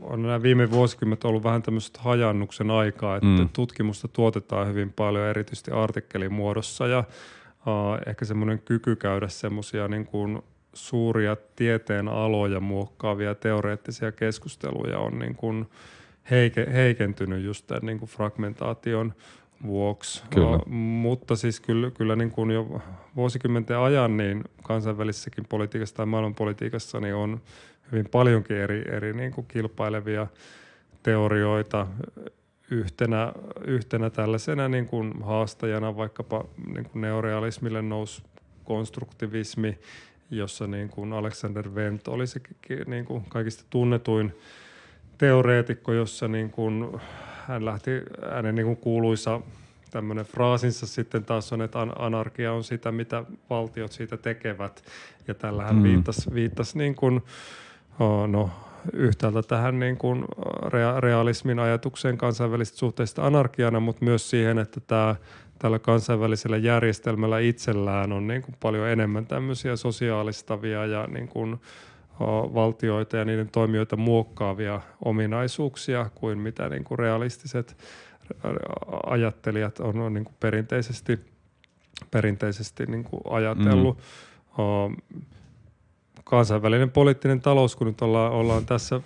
[0.01, 3.49] on nämä viime vuosikymmenet ollut vähän tämmöistä hajannuksen aikaa, että mm.
[3.53, 10.42] tutkimusta tuotetaan hyvin paljon erityisesti artikkelimuodossa ja uh, ehkä semmoinen kyky käydä semmoisia niin kuin
[10.73, 15.66] suuria tieteen aloja muokkaavia teoreettisia keskusteluja on niin kuin
[16.31, 19.14] heike, heikentynyt just tämän niin kuin fragmentaation
[19.66, 20.23] vuoksi.
[20.31, 20.57] Kyllä.
[20.57, 22.83] Uh, mutta siis kyllä, kyllä niin kuin jo
[23.16, 27.40] vuosikymmenten ajan niin kansainvälisessäkin politiikassa tai maailmanpolitiikassa niin on
[27.92, 30.27] hyvin paljonkin eri, eri niin kuin kilpailevia
[31.03, 31.87] teorioita.
[32.70, 33.33] Yhtenä,
[33.66, 38.22] yhtenä tällaisena niin kuin haastajana vaikkapa niin kuin neorealismille nousi
[38.64, 39.79] konstruktivismi,
[40.31, 42.40] jossa niin kuin Alexander Wendt oli se
[42.87, 44.35] niin kuin kaikista tunnetuin
[45.18, 47.01] teoreetikko, jossa niin kuin
[47.46, 47.90] hän lähti,
[48.33, 49.40] hänen niin kuin kuuluisa
[49.90, 54.85] tämmöinen fraasinsa sitten taas on, että anarkia on sitä, mitä valtiot siitä tekevät.
[55.29, 55.83] Ja tällä hän mm.
[55.83, 57.22] viittasi, viittasi niin kuin,
[58.27, 58.51] no,
[58.93, 60.25] yhtäältä tähän niin kuin
[60.99, 65.17] realismin ajatukseen kansainvälisistä suhteista anarkiana, mutta myös siihen, että tämä
[65.59, 71.61] tällä kansainvälisellä järjestelmällä itsellään on niin kuin paljon enemmän tämmöisiä sosiaalistavia ja niin kuin
[72.55, 77.77] valtioita ja niiden toimijoita muokkaavia ominaisuuksia kuin mitä niin kuin realistiset
[79.07, 81.21] ajattelijat on, on niin kuin perinteisesti,
[82.11, 83.99] perinteisesti niin kuin ajatellut.
[83.99, 85.21] Mm.
[86.29, 89.01] Kansainvälinen poliittinen talous, kun nyt ollaan, ollaan tässä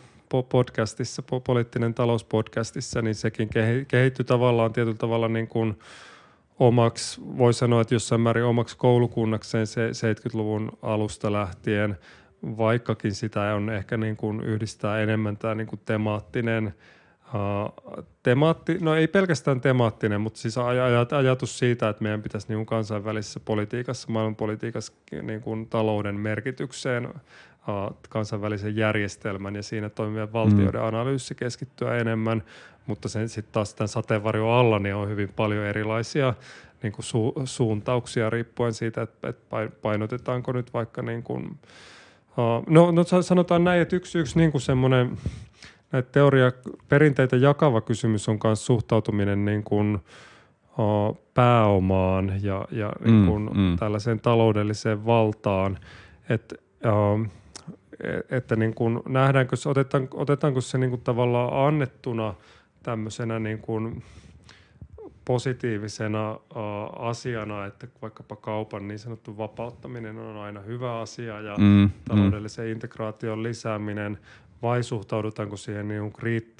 [0.48, 3.48] podcastissa, poliittinen talouspodcastissa, niin sekin
[3.88, 5.78] kehittyi tavallaan tietyllä tavalla niin kuin
[6.58, 11.98] omaksi, voi sanoa, että jossain määrin omaksi koulukunnakseen se 70-luvun alusta lähtien,
[12.42, 16.74] vaikkakin sitä on ehkä niin kuin yhdistää enemmän tämä niin kuin temaattinen–
[17.34, 22.66] Uh, temaatti, no ei pelkästään temaattinen, mutta siis aj- ajatus siitä, että meidän pitäisi niin
[22.66, 24.92] kansainvälisessä politiikassa, maailmanpolitiikassa
[25.22, 30.86] niin kuin talouden merkitykseen, uh, kansainvälisen järjestelmän ja siinä toimivien valtioiden mm.
[30.86, 32.42] analyysi keskittyä enemmän,
[32.86, 36.34] mutta sen sitten taas tämän sateenvarjon alla niin on hyvin paljon erilaisia
[36.82, 41.44] niin kuin su- suuntauksia riippuen siitä, että, että painotetaanko nyt vaikka niin kuin,
[42.30, 45.18] uh, no, no sanotaan näin, että yksi, yksi niin kuin semmoinen
[45.92, 46.52] näitä teoria
[46.88, 49.98] perinteitä jakava kysymys on myös suhtautuminen niin kuin,
[50.78, 53.76] o, pääomaan ja, ja niin mm, kuin mm.
[53.78, 55.78] tällaiseen taloudelliseen valtaan.
[56.28, 57.20] Et, o,
[58.04, 62.34] e, että niin kuin nähdäänkö, otetaan, otetaanko se niin kuin tavallaan annettuna
[62.82, 64.02] tämmöisenä niin kuin
[65.24, 66.38] positiivisena uh,
[66.94, 71.90] asiana, että vaikkapa kaupan niin sanottu vapauttaminen on aina hyvä asia ja mm, mm.
[72.08, 72.72] taloudellisen mm.
[72.72, 74.18] integraation lisääminen
[74.62, 76.12] vai suhtaudutaanko siihen niin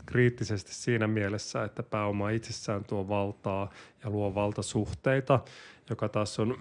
[0.07, 3.71] kriittisesti siinä mielessä, että pääoma itsessään tuo valtaa
[4.05, 5.41] ja luo valtasuhteita,
[5.91, 6.59] joka taas on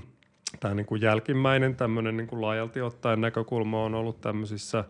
[0.60, 4.84] tämä niin kuin jälkimmäinen tämmöinen niin kuin laajalti ottaen näkökulma on ollut tämmöisissä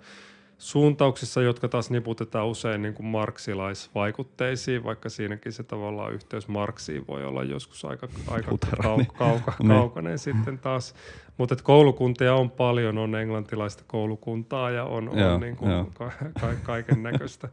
[0.58, 7.24] suuntauksissa, jotka taas niputetaan usein niin kuin marksilaisvaikutteisiin, vaikka siinäkin se tavallaan yhteys Marksiin voi
[7.24, 8.50] olla joskus aika, aika
[8.82, 9.68] kau, kauka, niin.
[9.68, 10.94] kaukainen sitten taas.
[11.36, 16.48] Mutta koulukuntia on paljon, on englantilaista koulukuntaa ja on, on joo, niin kuin ka, ka,
[16.62, 17.48] kaiken näköistä.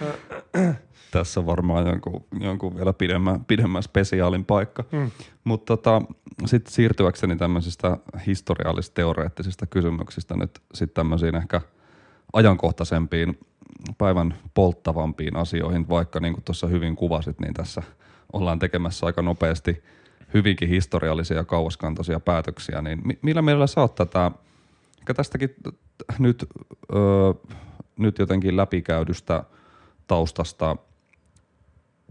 [1.10, 4.84] Tässä varmaan jonkun, jonkun vielä pidemmän, pidemmän spesiaalin paikka.
[4.92, 5.10] Hmm.
[5.44, 6.02] Mutta tota,
[6.44, 11.60] sitten siirtyäkseni tämmöisistä historiallis-teoreettisista kysymyksistä nyt sitten tämmöisiin ehkä–
[12.36, 13.38] ajankohtaisempiin,
[13.98, 17.82] päivän polttavampiin asioihin, vaikka niin kuin tuossa hyvin kuvasit, niin tässä
[18.32, 19.82] ollaan tekemässä aika nopeasti
[20.34, 24.30] hyvinkin historiallisia ja kauaskantoisia päätöksiä, niin millä mielellä sä oot tätä,
[24.98, 25.54] ehkä tästäkin
[26.18, 26.46] nyt,
[26.94, 27.52] öö,
[27.96, 29.44] nyt jotenkin läpikäydystä
[30.06, 30.76] taustasta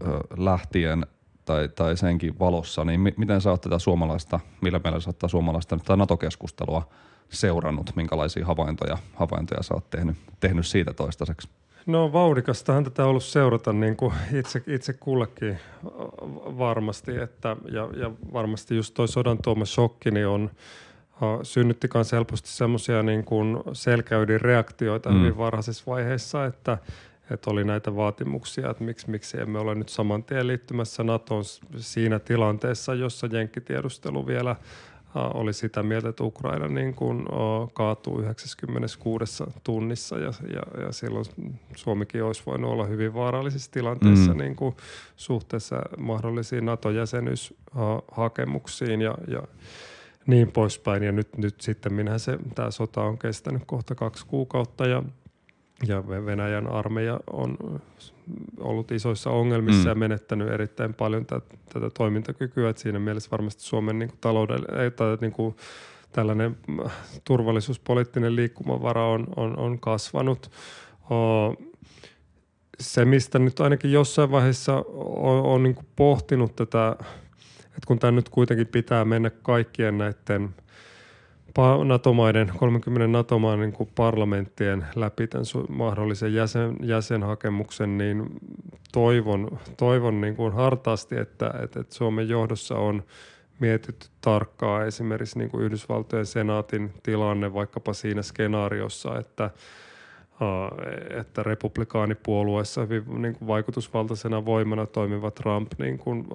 [0.02, 1.06] öö, lähtien
[1.44, 5.30] tai, tai senkin valossa, niin mi- miten sä oot tätä suomalaista, millä mielellä sä oot
[5.30, 6.88] suomalaista tätä NATO-keskustelua
[7.28, 11.48] seurannut, minkälaisia havaintoja, havaintoja sä oot tehnyt, tehnyt siitä toistaiseksi?
[11.86, 15.58] No vauhdikastahan tätä on ollut seurata niin kuin itse, itse kullekin
[16.58, 20.50] varmasti, että, ja, ja varmasti just toi sodan tuoma shokki niin on,
[21.42, 25.20] synnytti myös helposti semmoisia niin kuin selkäydinreaktioita mm.
[25.20, 26.78] hyvin varhaisessa vaiheessa, että,
[27.30, 31.44] että oli näitä vaatimuksia, että miksi, miksi emme ole nyt saman tien liittymässä NATOon
[31.76, 34.56] siinä tilanteessa, jossa jenkkitiedustelu vielä
[35.16, 37.26] oli sitä mieltä, että Ukraina niin kuin
[37.72, 41.24] kaatuu 96 tunnissa ja, ja, ja silloin
[41.76, 44.38] Suomikin olisi voinut olla hyvin vaarallisissa tilanteissa mm.
[44.38, 44.76] niin kuin
[45.16, 49.42] suhteessa mahdollisiin NATO-jäsenyyshakemuksiin ja, ja
[50.26, 51.02] niin poispäin.
[51.02, 55.02] Ja nyt, nyt sitten minähän se, tämä sota on kestänyt kohta kaksi kuukautta ja,
[55.86, 57.56] ja Venäjän armeija on
[58.60, 59.88] ollut isoissa ongelmissa mm.
[59.88, 62.70] ja menettänyt erittäin paljon tätä, tätä toimintakykyä.
[62.70, 65.56] Et siinä mielessä varmasti Suomen niin kuin taloudelle, tai niin kuin
[66.12, 66.92] tällainen äh,
[67.24, 70.50] turvallisuuspoliittinen liikkumavara on, on, on kasvanut.
[72.80, 76.96] Se, mistä nyt ainakin jossain vaiheessa on, on niin pohtinut tätä,
[77.66, 80.48] että kun tämä nyt kuitenkin pitää mennä kaikkien näiden–
[81.84, 88.26] NATO-maiden, 30 NATO-maan niin kuin parlamenttien läpi tämän mahdollisen jäsen, jäsenhakemuksen, niin
[88.92, 93.02] toivon, toivon niin kuin hartaasti, että, että, että Suomen johdossa on
[93.58, 99.50] mietitty tarkkaa esimerkiksi niin kuin Yhdysvaltojen senaatin tilanne vaikkapa siinä skenaariossa, että
[101.20, 106.26] että republikaanipuolueessa hyvin niin kuin vaikutusvaltaisena voimana toimiva Trump niin kuin,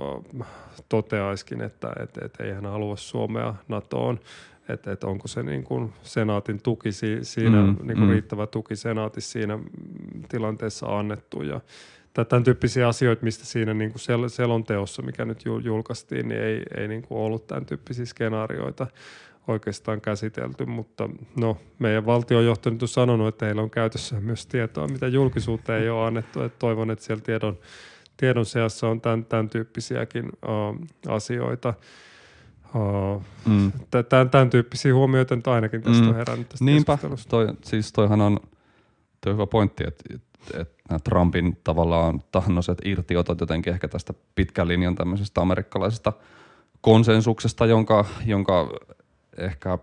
[0.90, 4.20] toteaiskin, että et, et ei hän halua Suomea NATOon
[4.70, 6.90] että, että onko se niin kuin senaatin tuki
[7.22, 8.10] siinä, mm, niin kuin mm.
[8.10, 9.60] riittävä tuki senaatissa siinä
[10.30, 11.62] tilanteessa annettu ja
[12.14, 16.88] tämän tyyppisiä asioita, mistä siinä niin kuin sel- selonteossa, mikä nyt julkaistiin, niin ei, ei
[16.88, 18.88] niin kuin ollut tämän tyyppisiä skenaarioita
[19.48, 24.88] oikeastaan käsitelty, mutta no, meidän valtiojohto nyt on sanonut, että heillä on käytössä myös tietoa,
[24.88, 27.58] mitä julkisuuteen ei ole annettu, että toivon, että siellä tiedon,
[28.18, 31.74] tiedon seassa on tämän, tämän tyyppisiäkin uh, asioita.
[32.76, 33.22] Oh.
[33.46, 33.72] Mm.
[34.10, 36.10] Tämän, tämän tyyppisiä huomioita nyt ainakin tästä mm.
[36.10, 36.98] on herännyt tästä Niinpä,
[37.30, 38.40] toi, siis toihan on,
[39.22, 40.04] toi hyvä pointti, että,
[40.54, 46.14] että Trumpin tavallaan tahannoiset irtiotot jotenkin ehkä tästä pitkän linjan tämmöisestä amerikkalaisesta
[46.82, 48.70] konsensuksesta, jonka, jonka
[49.38, 49.78] ehkä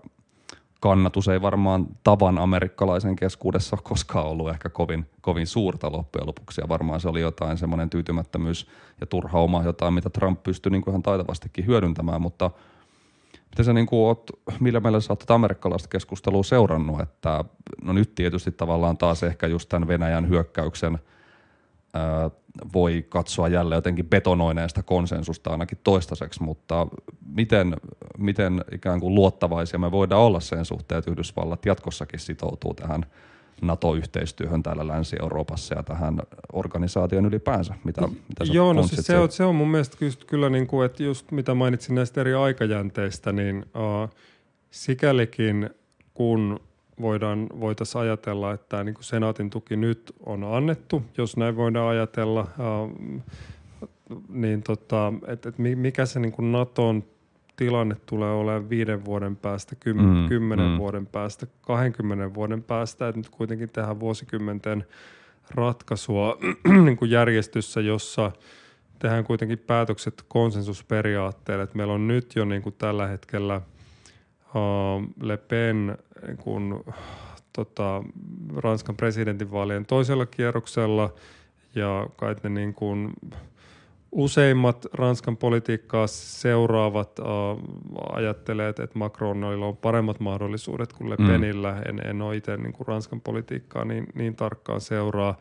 [0.81, 6.61] kannatus ei varmaan tavan amerikkalaisen keskuudessa ole koskaan ollut ehkä kovin, kovin suurta loppujen lopuksi.
[6.61, 8.69] Ja varmaan se oli jotain semmoinen tyytymättömyys
[9.01, 12.51] ja turha oma jotain, mitä Trump pystyi niin kuin ihan taitavastikin hyödyntämään, mutta–
[13.59, 17.45] Miten sä niin kuin oot, millä meillä sä oot amerikkalaista keskustelua seurannut, että
[17.83, 20.99] no nyt tietysti tavallaan taas ehkä just tämän Venäjän hyökkäyksen
[21.95, 22.31] ää,
[22.73, 26.87] voi katsoa jälleen jotenkin betonoineesta konsensusta ainakin toistaiseksi, mutta
[27.35, 27.77] miten,
[28.19, 33.07] miten ikään kuin luottavaisia me voidaan olla sen suhteen, että Yhdysvallat jatkossakin sitoutuu tähän–
[33.63, 37.75] NATO-yhteistyöhön täällä Länsi-Euroopassa ja tähän organisaation ylipäänsä?
[37.85, 41.03] Mitä, mitä Joo, no siis se, on, se on mun mielestä kyllä, niin kuin, että
[41.03, 44.11] just mitä mainitsin näistä eri aikajänteistä, niin uh,
[44.71, 45.71] sikälikin
[46.15, 46.61] kun
[47.01, 52.41] voidaan, voitaisiin ajatella, että niin kuin senaatin tuki nyt on annettu, jos näin voidaan ajatella,
[52.41, 53.23] uh,
[54.29, 57.05] niin tota, että, että mikä se niin kuin Naton
[57.59, 60.79] tilanne tulee olemaan viiden vuoden päästä, kym, mm, kymmenen mm.
[60.79, 64.87] vuoden päästä, 20 vuoden päästä, että nyt kuitenkin tehdään vuosikymmenten
[65.51, 66.39] ratkaisua
[66.85, 68.33] niin kuin järjestyssä, jossa
[68.99, 71.65] tehdään kuitenkin päätökset konsensusperiaatteelle.
[71.65, 73.61] Että meillä on nyt jo niin kuin tällä hetkellä
[74.55, 76.75] uh, Le Pen niin kuin,
[77.53, 78.03] tota,
[78.57, 81.15] Ranskan presidentinvaalien toisella kierroksella
[81.75, 83.13] ja kai ne niin kuin,
[84.13, 87.27] Useimmat Ranskan politiikkaa seuraavat äh,
[88.13, 91.27] ajattelee, että Macronilla on paremmat mahdollisuudet kuin Le mm.
[91.27, 91.73] Penillä.
[91.73, 91.83] Mm.
[91.89, 95.39] En, en ole itse niin kuin Ranskan politiikkaa niin, niin tarkkaan seuraa,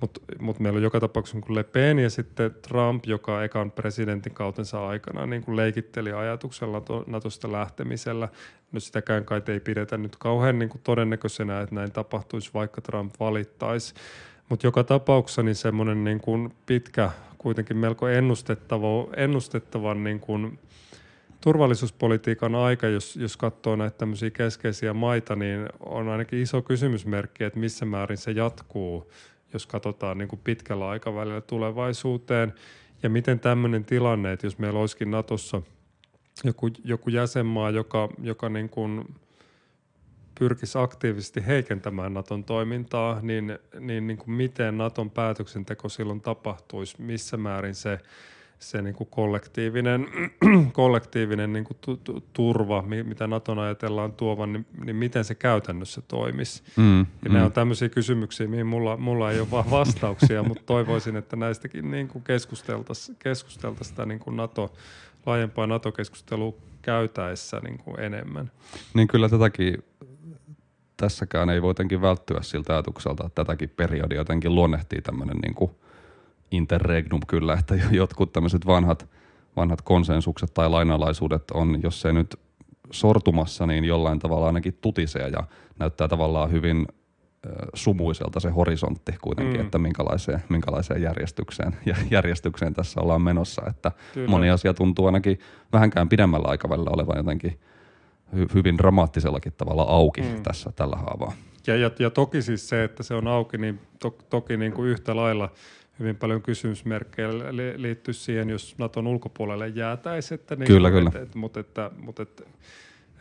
[0.00, 4.34] mutta mut meillä on joka tapauksessa niin Le Pen ja sitten Trump, joka ekan presidentin
[4.34, 8.28] kautensa aikana niin kuin leikitteli ajatuksella Natosta lähtemisellä.
[8.72, 13.14] No sitäkään kai ei pidetä nyt kauhean niin kuin todennäköisenä, että näin tapahtuisi, vaikka Trump
[13.20, 13.94] valittaisi.
[14.48, 20.58] Mutta joka tapauksessa niin semmoinen niin kuin pitkä kuitenkin melko ennustettava, ennustettavan niin kuin
[21.40, 27.58] turvallisuuspolitiikan aika, jos, jos katsoo näitä tämmöisiä keskeisiä maita, niin on ainakin iso kysymysmerkki, että
[27.58, 29.10] missä määrin se jatkuu,
[29.52, 32.54] jos katsotaan niin kuin pitkällä aikavälillä tulevaisuuteen.
[33.02, 35.62] Ja miten tämmöinen tilanne, että jos meillä olisikin Natossa
[36.44, 39.04] joku, joku jäsenmaa, joka, joka niin kuin–
[40.38, 47.36] pyrkisi aktiivisesti heikentämään Naton toimintaa, niin, niin, niin kuin miten Naton päätöksenteko silloin tapahtuisi, missä
[47.36, 47.98] määrin se
[48.58, 50.06] se niin kuin kollektiivinen,
[50.72, 56.00] kollektiivinen niin kuin tu, tu, turva, mitä Naton ajatellaan tuovan, niin, niin miten se käytännössä
[56.08, 56.62] toimisi.
[56.76, 57.32] Mm, ja mm.
[57.32, 61.90] nämä on tämmöisiä kysymyksiä, mihin mulla, mulla ei ole vaan vastauksia, mutta toivoisin, että näistäkin
[61.90, 64.72] niin kuin keskusteltaisiin keskusteltaisi sitä niin kuin NATO,
[65.26, 68.50] laajempaa NATO-keskustelua käytäessä niin kuin enemmän.
[68.94, 69.84] Niin kyllä tätäkin
[70.96, 75.70] tässäkään ei voi jotenkin välttyä siltä ajatukselta, että tätäkin periodia jotenkin luonnehtii tämmöinen niin kuin
[76.50, 79.08] interregnum kyllä, että jotkut tämmöiset vanhat,
[79.56, 82.36] vanhat konsensukset tai lainalaisuudet on, jos ei nyt
[82.90, 85.44] sortumassa, niin jollain tavalla ainakin tutisee ja
[85.78, 86.86] näyttää tavallaan hyvin
[87.74, 89.64] sumuiselta se horisontti kuitenkin, mm.
[89.64, 91.76] että minkälaiseen, minkälaiseen järjestykseen,
[92.10, 93.62] järjestykseen tässä ollaan menossa.
[93.68, 93.92] Että
[94.26, 95.38] moni asia tuntuu ainakin
[95.72, 97.60] vähänkään pidemmällä aikavälillä olevan jotenkin
[98.34, 100.42] hy, hyvin dramaattisellakin tavalla auki mm.
[100.42, 101.32] tässä tällä haavaa.
[101.66, 104.88] Ja, ja, ja toki siis se, että se on auki, niin to, toki niin kuin
[104.88, 105.50] yhtä lailla
[105.98, 107.28] hyvin paljon kysymysmerkkejä
[107.76, 110.40] liittyy siihen, jos Naton ulkopuolelle jäätäisiin.
[110.40, 111.10] Että niin, kyllä, kyllä.
[111.14, 112.42] Et, et, mutta että, mutta että,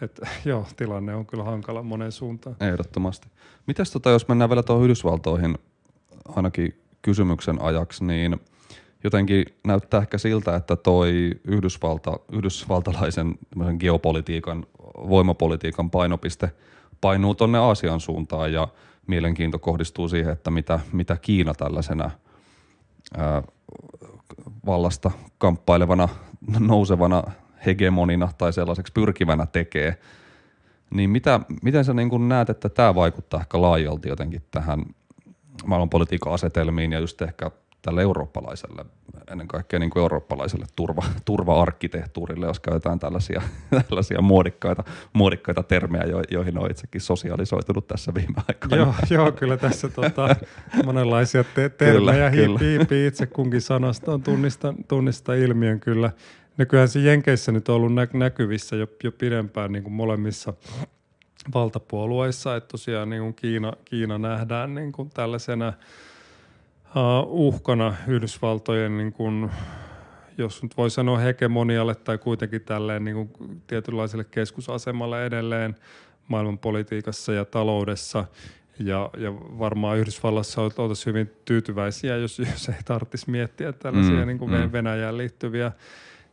[0.02, 2.56] että, joo, tilanne on kyllä hankala moneen suuntaan.
[2.60, 3.28] Ehdottomasti.
[3.68, 5.58] Mites tota, jos mennään vielä tuohon Yhdysvaltoihin
[6.28, 8.40] ainakin kysymyksen ajaksi, niin
[9.04, 13.36] jotenkin näyttää ehkä siltä, että toi Yhdysvalta, yhdysvaltalaisen
[13.80, 14.66] geopolitiikan,
[14.98, 16.52] voimapolitiikan painopiste
[17.02, 18.68] painuu tuonne Aasian suuntaan ja
[19.08, 22.12] mielenkiinto kohdistuu siihen, että mitä, mitä Kiina tällaisena
[23.18, 23.44] ää,
[24.66, 26.10] vallasta kamppailevana,
[26.60, 27.24] nousevana
[27.66, 29.98] hegemonina tai sellaiseksi pyrkivänä tekee,
[30.90, 34.86] niin mitä, miten sä niin näet, että tämä vaikuttaa ehkä laajalti jotenkin tähän
[35.66, 37.52] maailmanpolitiikan asetelmiin ja just ehkä
[37.86, 38.86] tälle eurooppalaiselle,
[39.32, 43.42] ennen kaikkea niin kuin eurooppalaiselle turva, turva-arkkitehtuurille, jos käytetään tällaisia,
[43.90, 48.76] tällaisia muodikkaita, muodikkaita termejä, jo, joihin on itsekin sosialisoitunut tässä viime aikoina.
[48.76, 50.36] Joo, joo kyllä tässä tota,
[50.86, 53.08] monenlaisia te- termejä kyllä, hiipii kyllä.
[53.08, 56.12] itse kunkin sanasta tunnista, tunnista ilmiön kyllä.
[56.58, 60.54] Nykyään se Jenkeissä nyt on ollut nä- näkyvissä jo, jo pidempään niin kuin molemmissa
[61.54, 65.74] valtapuolueissa, että tosiaan niin kuin Kiina, Kiina nähdään niin kuin tällaisena
[67.28, 69.52] uhkana Yhdysvaltojen, niin kuin,
[70.38, 75.76] jos nyt voi sanoa hegemonialle tai kuitenkin tälleen niin kuin tietynlaiselle keskusasemalle edelleen
[76.28, 78.26] maailmanpolitiikassa ja taloudessa.
[78.80, 84.40] Ja, ja varmaan Yhdysvallassa oltaisiin hyvin tyytyväisiä, jos, jos ei tarvitsisi miettiä tällaisia mm, niin
[84.40, 84.72] kuin mm.
[84.72, 85.72] Venäjään liittyviä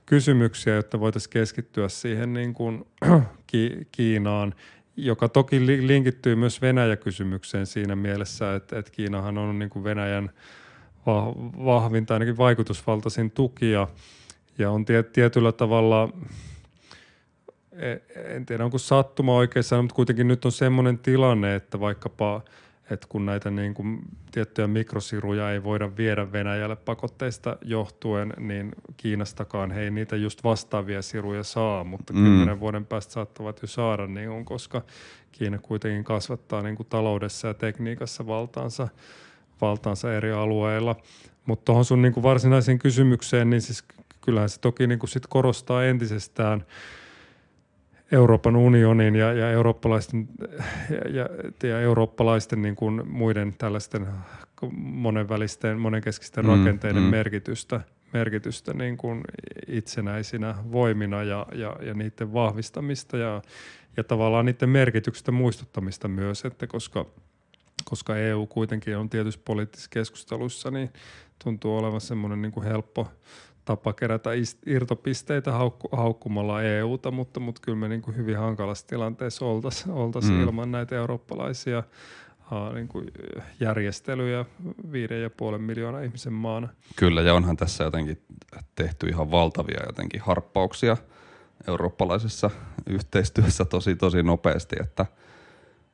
[0.07, 2.87] kysymyksiä, jotta voitaisiin keskittyä siihen niin kuin
[3.93, 4.55] Kiinaan,
[4.97, 10.31] joka toki linkittyy myös Venäjä-kysymykseen siinä mielessä, että, että Kiinahan on niin kuin Venäjän
[11.65, 13.89] vahvin tai ainakin vaikutusvaltaisin tukija
[14.59, 16.09] ja on tietyllä tavalla,
[17.73, 22.41] e, en tiedä onko sattuma oikeassa, mutta kuitenkin nyt on semmoinen tilanne, että vaikkapa–
[22.93, 29.71] että kun näitä niin kuin tiettyjä mikrosiruja ei voida viedä Venäjälle pakotteista johtuen, niin Kiinastakaan
[29.71, 32.25] he ei niitä just vastaavia siruja saa, mutta mm.
[32.25, 34.83] kymmenen vuoden päästä saattavat jo saada niin on, koska
[35.33, 38.89] Kiina kuitenkin kasvattaa niin kuin taloudessa ja tekniikassa valtaansa,
[39.61, 40.97] valtaansa eri alueilla.
[41.47, 43.85] Mutta tuohon sun niin kuin varsinaiseen kysymykseen, niin siis
[44.21, 46.65] kyllähän se toki niin kuin sit korostaa entisestään–
[48.13, 50.29] Euroopan unionin ja, ja eurooppalaisten,
[50.91, 51.29] ja,
[51.69, 54.07] ja eurooppalaisten niin kuin muiden tällaisten
[54.77, 57.09] monenvälisten, monenkeskisten mm, rakenteiden mm.
[57.09, 57.81] merkitystä,
[58.13, 59.21] merkitystä niin kuin
[59.69, 63.43] itsenäisinä voimina ja, ja, ja niiden vahvistamista ja,
[63.97, 67.07] ja tavallaan niiden merkityksestä muistuttamista myös, että koska,
[67.85, 70.91] koska EU kuitenkin on tietysti poliittisissa keskusteluissa, niin
[71.45, 73.09] tuntuu olevan semmoinen niin kuin helppo–
[73.65, 74.31] tapa kerätä
[74.67, 80.31] irtopisteitä haukku, haukkumalla EUta, mutta, mutta kyllä me niin kuin hyvin hankalassa tilanteessa oltaisiin oltais
[80.31, 80.43] mm.
[80.43, 81.83] ilman näitä eurooppalaisia
[82.53, 83.11] uh, niin kuin
[83.61, 84.45] järjestelyjä
[84.93, 86.69] viiden ja puolen miljoonaa ihmisen maana.
[86.97, 88.23] Kyllä, ja onhan tässä jotenkin
[88.75, 90.97] tehty ihan valtavia jotenkin harppauksia
[91.69, 92.51] eurooppalaisessa
[92.87, 95.07] yhteistyössä tosi tosi nopeasti, että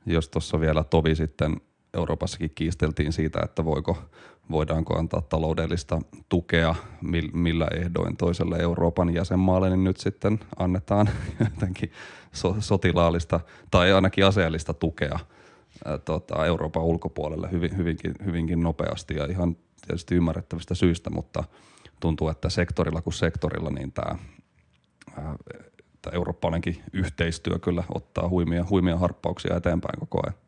[0.06, 1.56] jos tuossa vielä tovi sitten
[1.94, 3.98] Euroopassakin kiisteltiin siitä, että voiko,
[4.50, 6.74] voidaanko antaa taloudellista tukea
[7.32, 11.08] millä ehdoin toiselle Euroopan jäsenmaalle, niin nyt sitten annetaan
[11.44, 11.92] jotenkin
[12.32, 15.18] so, sotilaallista tai ainakin aseellista tukea
[16.04, 21.44] tota, Euroopan ulkopuolelle hyvin, hyvinkin, hyvinkin nopeasti ja ihan tietysti ymmärrettävistä syistä, mutta
[22.00, 24.16] tuntuu, että sektorilla kuin sektorilla niin tämä
[26.12, 30.47] eurooppalainenkin yhteistyö kyllä ottaa huimia, huimia harppauksia eteenpäin koko ajan.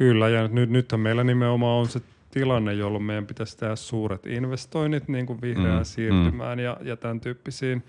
[0.00, 2.00] Kyllä, ja nyt, nythän meillä nimenomaan on se
[2.30, 6.64] tilanne, jolloin meidän pitäisi tehdä suuret investoinnit niin kuin vihreään mm, siirtymään mm.
[6.64, 7.82] Ja, ja tämän tyyppisiin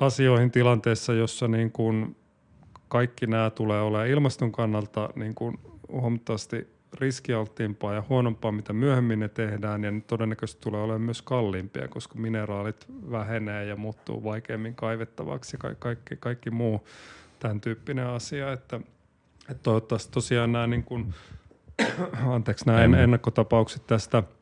[0.00, 2.16] asioihin tilanteessa, jossa niin kuin
[2.88, 5.58] kaikki nämä tulee olemaan ilmaston kannalta niin kuin
[5.88, 11.88] huomattavasti riskialttiimpaa ja huonompaa, mitä myöhemmin ne tehdään, ja ne todennäköisesti tulee olemaan myös kalliimpia,
[11.88, 16.86] koska mineraalit vähenee ja muuttuu vaikeammin kaivettavaksi ja kaikki, kaikki muu
[17.38, 18.80] tämän tyyppinen asia, että,
[19.50, 21.14] että toivottavasti tosiaan nämä, niin kuin,
[22.34, 24.22] anteeksi, nämä ennakkotapaukset tästä–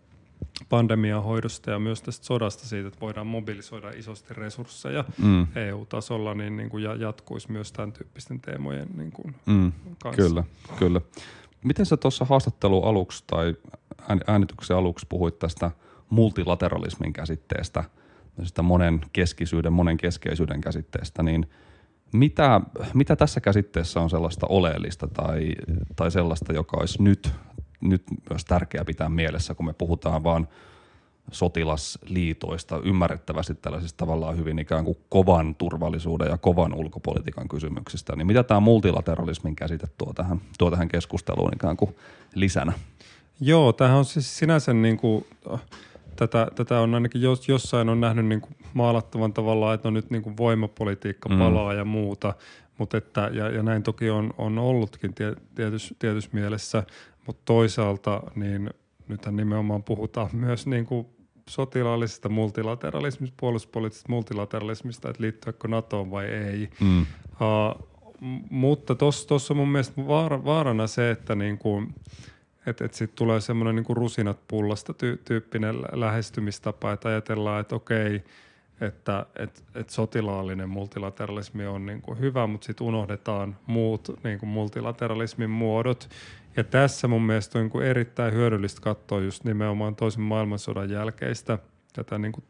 [0.68, 5.46] pandemian hoidosta ja myös tästä sodasta siitä, että voidaan mobilisoida isosti resursseja mm.
[5.54, 9.72] EU-tasolla, niin, niin kuin jatkuisi myös tämän tyyppisten teemojen niin kuin mm.
[10.02, 10.22] kanssa.
[10.22, 10.44] Kyllä,
[10.78, 11.00] kyllä.
[11.64, 13.54] Miten sä tuossa haastattelu aluksi tai
[14.26, 15.70] äänityksen aluksi puhuit tästä
[16.10, 17.84] multilateralismin käsitteestä,
[18.36, 21.46] tästä monen keskisyyden, monen keskeisyyden käsitteestä, niin
[22.12, 22.60] mitä,
[22.94, 25.52] mitä tässä käsitteessä on sellaista oleellista tai,
[25.96, 27.32] tai sellaista, joka olisi nyt
[27.80, 30.48] nyt myös tärkeää pitää mielessä, kun me puhutaan vaan
[31.32, 38.42] sotilasliitoista, ymmärrettävästi tällaisista tavallaan hyvin ikään kuin kovan turvallisuuden ja kovan ulkopolitiikan kysymyksistä, niin mitä
[38.42, 41.96] tämä multilateralismin käsite tuo tähän, tuo tähän keskusteluun ikään kuin
[42.34, 42.72] lisänä?
[43.40, 45.26] Joo, tämähän on siis sinänsä niin kuin,
[46.18, 50.10] tätä, tätä on ainakin jos, jossain on nähnyt niin kuin maalattavan tavallaan, että on nyt
[50.10, 51.38] niin kuin voimapolitiikka mm.
[51.38, 51.78] palaa mm.
[51.78, 52.34] ja muuta,
[52.78, 55.14] mutta että, ja, ja näin toki on, on ollutkin
[55.54, 56.82] tietyssä tietys mielessä,
[57.26, 58.70] mutta toisaalta niin
[59.08, 61.06] nythän nimenomaan puhutaan myös niin kuin
[61.48, 66.70] sotilaallisesta multilateralismista, puolustuspoliittisesta multilateralismista, että liittyykö NATOon vai ei.
[66.80, 67.00] Mm.
[67.00, 67.88] Uh,
[68.50, 71.94] mutta tuossa on mun mielestä vaara, vaarana se, että niin kuin,
[72.68, 78.24] et, et sit tulee semmoinen niin rusinat pullasta ty, tyyppinen lähestymistapa, että ajatellaan, että okei,
[78.80, 84.50] että et, et sotilaallinen multilateralismi on niin kuin hyvä, mutta sitten unohdetaan muut niin kuin
[84.50, 86.08] multilateralismin muodot.
[86.56, 91.58] Ja tässä mun mielestä on niin kuin erittäin hyödyllistä katsoa just nimenomaan toisen maailmansodan jälkeistä
[91.92, 92.44] tätä niin kuin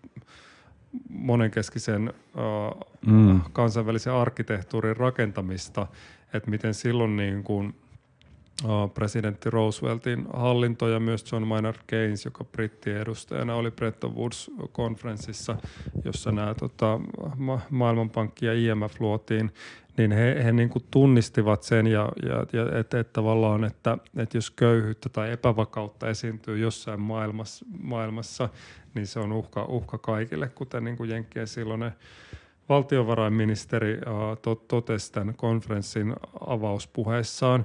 [1.08, 3.40] monenkeskisen uh, mm.
[3.52, 5.86] kansainvälisen arkkitehtuurin rakentamista,
[6.32, 7.74] että miten silloin niin kuin,
[8.94, 15.56] presidentti Rooseveltin hallinto ja myös John Maynard Keynes, joka brittiedustajana oli Bretton Woods-konferenssissa,
[16.04, 17.00] jossa nämä tota,
[17.36, 19.52] ma- Maailmanpankki ja IMF luotiin,
[19.96, 24.36] niin he, he niin kuin tunnistivat sen, ja, ja, ja että, että tavallaan, että, että
[24.36, 28.48] jos köyhyyttä tai epävakautta esiintyy jossain maailmassa, maailmassa
[28.94, 31.92] niin se on uhka, uhka kaikille, kuten niin kuin Jenkkien silloinen
[32.68, 36.14] valtiovarainministeri uh, to, totesi tämän konferenssin
[36.46, 37.64] avauspuheessaan.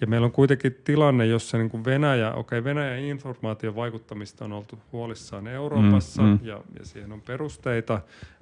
[0.00, 4.52] Ja meillä on kuitenkin tilanne, jossa niin kuin Venäjä, okei okay, Venäjän informaation vaikuttamista on
[4.52, 6.38] oltu huolissaan Euroopassa mm, mm.
[6.42, 8.00] Ja, ja siihen on perusteita,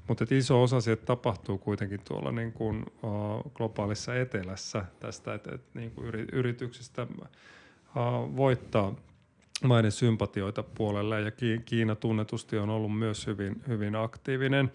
[0.08, 5.62] mutta iso osa siitä tapahtuu kuitenkin tuolla niin kuin, uh, globaalissa etelässä tästä, että et,
[5.74, 8.94] niin kuin yrityksistä uh, voittaa
[9.64, 11.30] maiden sympatioita puolelle ja
[11.64, 14.72] Kiina tunnetusti on ollut myös hyvin, hyvin aktiivinen.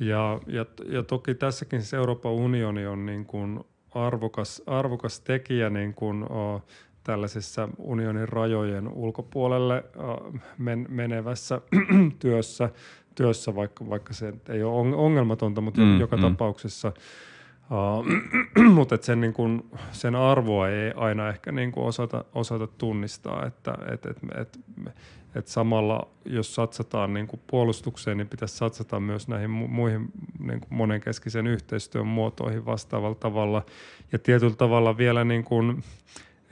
[0.00, 3.64] Ja, ja, ja toki tässäkin siis Euroopan unioni on niin kuin
[3.94, 6.62] arvokas, arvokas tekijä niin kuin, uh,
[7.04, 11.60] tällaisessa unionin rajojen ulkopuolelle uh, men, menevässä
[12.18, 12.70] työssä
[13.16, 16.22] työssä, vaikka, vaikka se ei ole ongelmatonta, mutta mm, joka mm.
[16.22, 16.92] tapauksessa.
[17.70, 18.06] Uh,
[18.74, 23.78] mutta sen, niin kun, sen arvoa ei aina ehkä niin kun osata, osata tunnistaa, että
[23.92, 24.60] et, et, et,
[25.34, 30.08] et samalla jos satsataan niin puolustukseen, niin pitäisi satsata myös näihin muihin
[30.38, 33.62] niin monenkeskisen yhteistyön muotoihin vastaavalla tavalla.
[34.12, 35.84] Ja tietyllä tavalla vielä niin kuin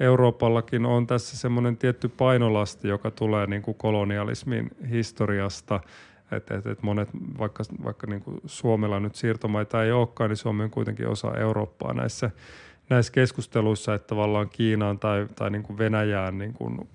[0.01, 5.81] Euroopallakin on tässä semmoinen tietty painolasti, joka tulee niin kuin kolonialismin historiasta–
[6.37, 7.09] että et, et monet,
[7.39, 11.95] vaikka, vaikka niin kuin Suomella nyt siirtomaita ei olekaan, niin Suomi on kuitenkin osa Eurooppaa
[11.95, 12.31] näissä,
[12.91, 16.89] näissä keskusteluissa, että tavallaan Kiinaan tai, tai niin kuin Venäjään niin kuin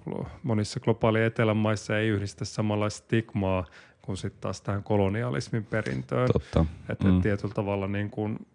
[0.44, 3.66] monissa globaali etelän maissa ei yhdistä samanlaista stigmaa
[4.02, 6.30] kuin sitten taas tähän kolonialismin perintöön.
[6.34, 6.66] Totta.
[6.90, 7.18] Että mm.
[7.18, 8.48] et tietyllä tavalla niin kuin,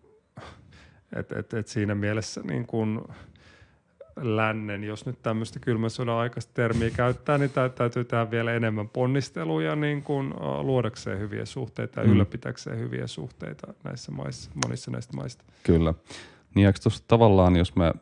[1.16, 3.00] et, et, et siinä mielessä niin kuin,
[4.16, 9.76] lännen, jos nyt tämmöistä kylmän sodan aikaista termiä käyttää, niin täytyy tehdä vielä enemmän ponnisteluja
[9.76, 12.12] niin kuin luodakseen hyviä suhteita ja mm.
[12.12, 15.44] ylläpitäkseen hyviä suhteita näissä maissa, monissa näistä maista.
[15.62, 15.94] Kyllä.
[16.54, 17.92] Niin eikö tuossa tavallaan, jos me,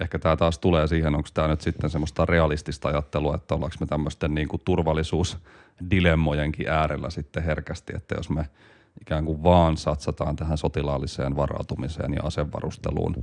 [0.00, 3.86] ehkä tämä taas tulee siihen, onko tämä nyt sitten semmoista realistista ajattelua, että ollaanko me
[3.86, 8.48] tämmöisten niin kuin turvallisuusdilemmojenkin äärellä sitten herkästi, että jos me
[9.00, 13.16] ikään kuin vaan satsataan tähän sotilaalliseen varautumiseen ja asevarusteluun,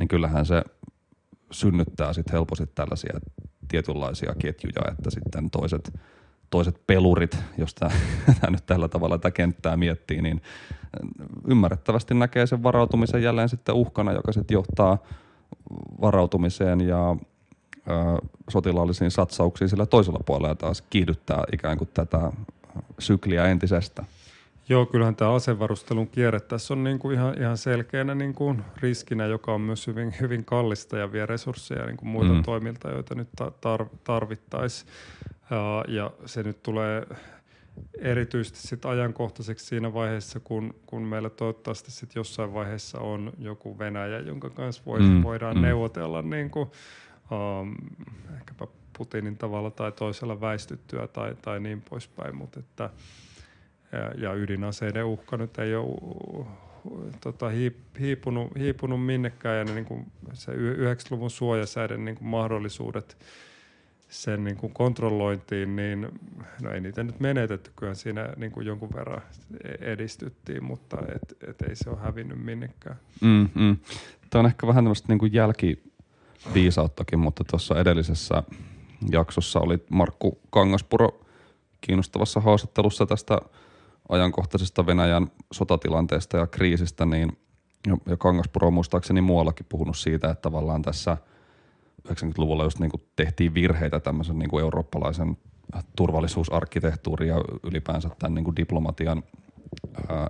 [0.00, 0.64] niin kyllähän se
[1.52, 3.20] synnyttää sitten helposti tällaisia
[3.68, 5.98] tietynlaisia ketjuja, että sitten toiset,
[6.50, 7.92] toiset pelurit, jos tämä
[8.50, 10.42] nyt tällä tavalla tätä kenttää miettii, niin
[11.48, 14.98] ymmärrettävästi näkee sen varautumisen jälleen sitten uhkana, joka sitten johtaa
[16.00, 17.16] varautumiseen ja
[17.76, 22.32] ö, sotilaallisiin satsauksiin sillä toisella puolella ja taas kiihdyttää ikään kuin tätä
[22.98, 24.04] sykliä entisestä.
[24.68, 29.26] Joo, kyllähän tämä asevarustelun kierre tässä on niin kuin ihan, ihan selkeänä niin kuin riskinä,
[29.26, 32.42] joka on myös hyvin, hyvin kallista ja vie resursseja niin kuin muilta mm.
[32.42, 34.90] toimilta, joita nyt tar- tarvittaisiin.
[35.50, 37.06] Ja, ja se nyt tulee
[37.98, 44.18] erityisesti sit ajankohtaiseksi siinä vaiheessa, kun, kun meillä toivottavasti sit jossain vaiheessa on joku Venäjä,
[44.18, 45.22] jonka kanssa voi, mm.
[45.22, 45.62] voidaan mm.
[45.62, 46.70] neuvotella niin kuin,
[47.30, 47.76] um,
[48.36, 48.66] ehkäpä
[48.98, 52.90] Putinin tavalla tai toisella väistyttyä tai, tai niin poispäin, mutta että
[53.92, 56.46] ja, ja ydinaseiden uhka nyt ei ole
[57.20, 57.50] tota,
[58.00, 63.16] hiipunut, hiipunut minnekään ja ne, niin kuin se 90-luvun suojasäiden niin kuin mahdollisuudet
[64.08, 66.08] sen niin kuin kontrollointiin, niin
[66.62, 69.22] no ei niitä nyt menetetty, kyllä siinä niin kuin jonkun verran
[69.80, 72.96] edistyttiin, mutta et, et ei se ole hävinnyt minnekään.
[73.20, 73.76] Mm, mm.
[74.30, 78.42] Tämä on ehkä vähän tämmöistä niin kuin jälkiviisauttakin, mutta tuossa edellisessä
[79.10, 81.20] jaksossa oli Markku Kangaspuro
[81.80, 83.38] kiinnostavassa haastattelussa tästä
[84.12, 87.38] ajankohtaisesta Venäjän sotatilanteesta ja kriisistä, niin
[88.06, 91.16] ja Kangaspuro on muistaakseni muuallakin puhunut siitä, että tavallaan tässä
[92.08, 95.36] 90-luvulla just niin kuin tehtiin virheitä tämmöisen niin kuin eurooppalaisen
[95.96, 99.22] turvallisuusarkkitehtuurin ja ylipäänsä tämän niin kuin diplomatian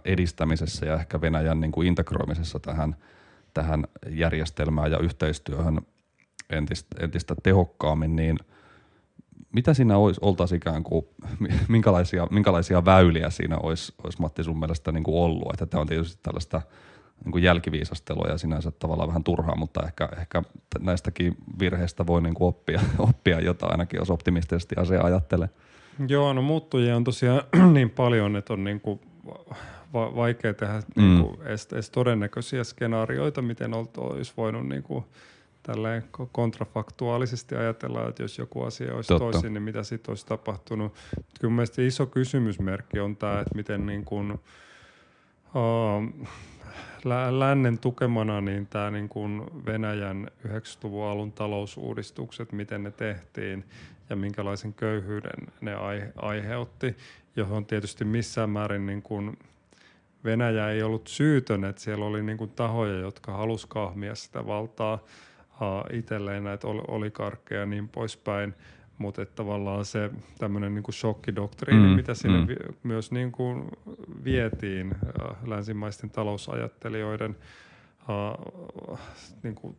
[0.04, 2.96] edistämisessä ja ehkä Venäjän niin kuin integroimisessa tähän,
[3.54, 5.80] tähän järjestelmään ja yhteistyöhön
[6.50, 8.38] entistä, entistä tehokkaammin, niin–
[9.52, 11.06] mitä siinä olisi, oltaisiin ikään kuin,
[11.68, 15.52] minkälaisia, minkälaisia väyliä siinä olisi, olisi Matti sun mielestä niin kuin ollut?
[15.52, 16.62] Että tämä on tietysti tällaista
[17.24, 20.42] niin kuin jälkiviisastelua ja sinänsä tavallaan vähän turhaa, mutta ehkä, ehkä
[20.80, 25.48] näistäkin virheistä voi niin kuin oppia, oppia jotain ainakin, jos optimistisesti asiaa ajattelee.
[26.08, 27.42] Joo, no muuttujia on tosiaan
[27.74, 29.00] niin paljon, että on niin kuin
[29.92, 31.02] va- vaikea tehdä mm.
[31.02, 35.04] niin kuin edes, edes todennäköisiä skenaarioita, miten olisi voinut niin kuin–
[35.62, 39.30] tälleen kontrafaktuaalisesti ajatellaan, että jos joku asia olisi Totta.
[39.32, 40.94] toisin, niin mitä sitten olisi tapahtunut.
[41.40, 46.28] Kyllä mielestäni iso kysymysmerkki on tämä, että miten niin kuin, uh,
[47.30, 53.64] lännen tukemana niin tämä niin kuin Venäjän 90-luvun alun talousuudistukset, miten ne tehtiin
[54.10, 55.74] ja minkälaisen köyhyyden ne
[56.16, 56.96] aiheutti,
[57.36, 59.38] johon tietysti missään määrin niin kuin
[60.24, 64.98] Venäjä ei ollut syytön, että siellä oli niin kuin tahoja, jotka halusivat kahmia sitä valtaa–
[65.92, 68.54] itselleen näitä olikarkkeja ja niin poispäin.
[68.98, 72.48] Mutta tavallaan se tämmöinen niin shokkidoktriini, mm, mitä sinne mm.
[72.48, 73.64] vi- myös niin kuin
[74.24, 74.94] vietiin
[75.46, 77.36] länsimaisten talousajattelijoiden
[78.00, 78.98] äh,
[79.42, 79.76] niin kuin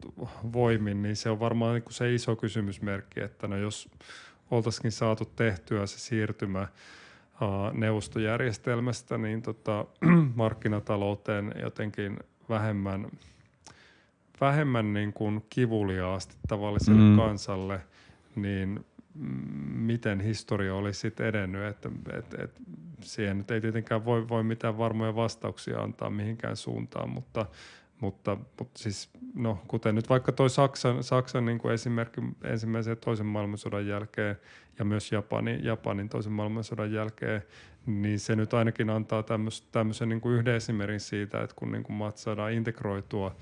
[0.53, 3.89] voimin, niin se on varmaan niin kuin se iso kysymysmerkki, että no jos
[4.51, 6.69] oltaisikin saatu tehtyä se siirtymä äh,
[7.73, 9.85] neuvostojärjestelmästä niin tota,
[10.35, 12.19] markkinatalouteen jotenkin
[12.49, 13.07] vähemmän–
[14.43, 17.17] vähemmän niin kuin kivuliaasti tavalliselle mm.
[17.17, 17.81] kansalle,
[18.35, 18.85] niin
[19.73, 22.61] miten historia olisi sitten edennyt, että et, et
[23.01, 27.45] siihen nyt ei tietenkään voi, voi mitään varmoja vastauksia antaa mihinkään suuntaan, mutta,
[27.99, 32.95] mutta, mutta siis, no, kuten nyt vaikka toi Saksan, Saksan niin kuin esimerkki ensimmäisen ja
[32.95, 34.35] toisen maailmansodan jälkeen
[34.79, 37.41] ja myös Japanin, Japanin toisen maailmansodan jälkeen,
[37.85, 39.23] niin se nyt ainakin antaa
[39.71, 43.35] tämmöisen niin kuin yhden esimerkin siitä, että kun niin kuin maat saadaan integroitua–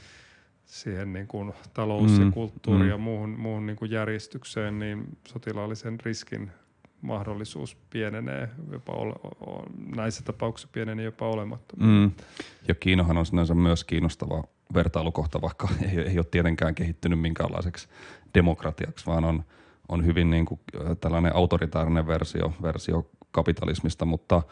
[0.72, 2.90] siihen niin kuin talous- mm, ja kulttuuri- mm.
[2.90, 6.52] ja muuhun, muuhun niin kuin järjestykseen, niin sotilaallisen riskin
[7.02, 9.14] mahdollisuus pienenee jopa ole,
[9.96, 11.92] näissä tapauksissa pienenee jopa olemattomaan.
[11.92, 12.12] Mm.
[12.68, 14.44] Ja Kiinahan on sinänsä myös kiinnostava
[14.74, 17.88] vertailukohta, vaikka ei, ei ole tietenkään kehittynyt minkäänlaiseksi
[18.34, 19.44] demokratiaksi, vaan on,
[19.90, 20.60] on hyvin niin kuin
[21.02, 24.42] tällainen autoritaarinen versio, versio kapitalismista, mutta–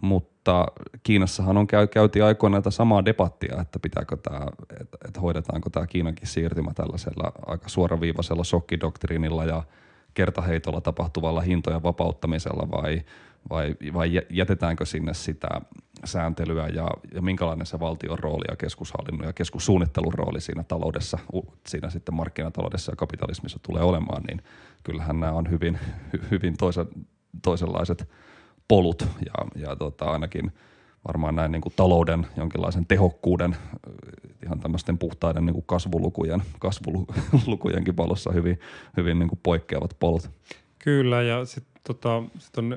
[0.00, 0.66] mutta
[1.02, 4.46] Kiinassahan on käy, käytiin aikoinaan tätä samaa debattia, että pitääkö tämä,
[4.80, 9.62] että, että hoidetaanko tämä Kiinankin siirtymä tällaisella aika suoraviivaisella shokkidoktriinilla ja
[10.14, 13.02] kertaheitolla tapahtuvalla hintojen vapauttamisella vai,
[13.50, 15.48] vai, vai jätetäänkö sinne sitä
[16.04, 21.18] sääntelyä ja, ja minkälainen se valtion rooli ja keskushallinnon ja keskussuunnittelun rooli siinä taloudessa,
[21.66, 24.42] siinä sitten markkinataloudessa ja kapitalismissa tulee olemaan, niin
[24.84, 25.78] kyllähän nämä on hyvin,
[26.30, 26.86] hyvin toisen,
[27.42, 28.08] toisenlaiset–
[28.68, 30.52] polut ja, ja tota, ainakin
[31.08, 33.56] varmaan näin niin kuin talouden jonkinlaisen tehokkuuden
[34.44, 38.60] ihan tämmöisten puhtaiden niin kuin kasvulukujen, kasvulukujenkin valossa hyvin,
[38.96, 40.30] hyvin niin kuin poikkeavat polut.
[40.78, 42.76] Kyllä ja sitten tota, sit on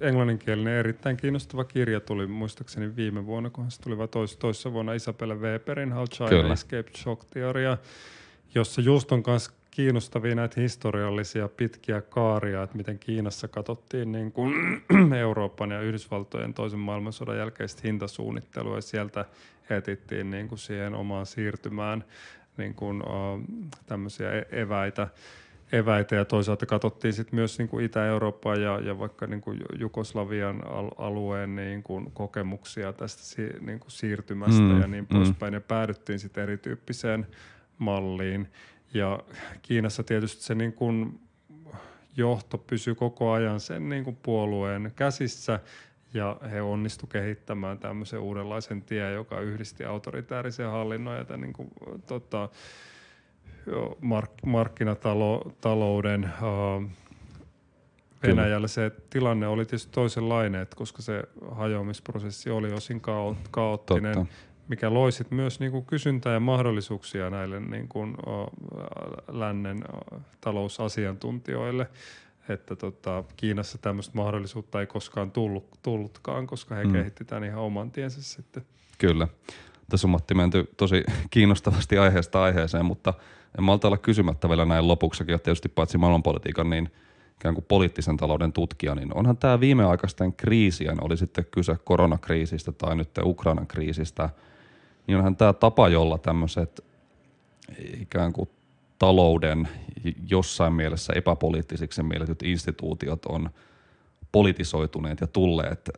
[0.00, 4.92] englanninkielinen erittäin kiinnostava kirja tuli muistaakseni viime vuonna, kun se tuli vai tois, toissa vuonna
[4.92, 6.52] Isabella Weberin How China Kyllä.
[6.52, 7.78] Escaped Shock Theoria,
[8.54, 14.54] jossa just on kanssa kiinnostavia näitä historiallisia pitkiä kaaria, että miten Kiinassa katsottiin niin kuin
[15.24, 19.24] Euroopan ja Yhdysvaltojen toisen maailmansodan jälkeistä hintasuunnittelua ja sieltä
[19.70, 22.04] etittiin niin kuin siihen omaan siirtymään
[22.56, 23.40] niin kuin, uh,
[23.86, 25.08] tämmöisiä e- eväitä.
[25.72, 30.66] eväitä ja toisaalta katsottiin sitten myös niin kuin Itä-Eurooppaa ja, ja vaikka niin kuin Jugoslavian
[30.66, 35.16] al- alueen niin kuin kokemuksia tästä si- niin kuin siirtymästä mm, ja niin mm.
[35.16, 37.26] poispäin ja päädyttiin sitten erityyppiseen
[37.78, 38.48] malliin.
[38.94, 39.20] Ja
[39.62, 41.20] Kiinassa tietysti se niin kuin
[42.16, 45.60] johto pysyy koko ajan sen niin kuin puolueen käsissä
[46.14, 51.70] ja he onnistu kehittämään tämmöisen uudenlaisen tien, joka yhdisti autoritäärisen hallinnon ja tämän niin kuin,
[52.06, 52.48] tota,
[54.00, 56.90] mark- markkinatalouden uh,
[58.22, 64.34] Venäjällä se tilanne oli tietysti toisenlainen, että koska se hajoamisprosessi oli osin kao- kaoottinen, Totta.
[64.68, 68.16] Mikä loi sit myös niin kuin kysyntää ja mahdollisuuksia näille niin kuin,
[69.32, 69.84] lännen
[70.40, 71.86] talousasiantuntijoille
[72.48, 76.92] että tota, Kiinassa tämmöistä mahdollisuutta ei koskaan tullut, tullutkaan, koska he mm.
[76.92, 78.62] kehitti tämän ihan oman tiensä sitten.
[78.98, 79.28] Kyllä.
[79.90, 83.14] Tässä on Matti menty tosi kiinnostavasti aiheesta aiheeseen, mutta
[83.58, 86.90] en malta olla kysymättä vielä näin lopuksakin, että tietysti paitsi maailmanpolitiikan, niin
[87.36, 92.96] ikään kuin poliittisen talouden tutkija, niin onhan tämä viimeaikaisten kriisien, oli sitten kyse koronakriisistä tai
[92.96, 94.30] nyt Ukrainan kriisistä,
[95.08, 96.84] niin onhan tämä tapa, jolla tämmöiset
[98.00, 98.50] ikään kuin
[98.98, 99.68] talouden
[100.28, 103.50] jossain mielessä epäpoliittisiksi mielletyt instituutiot on
[104.32, 105.90] politisoituneet ja tulleet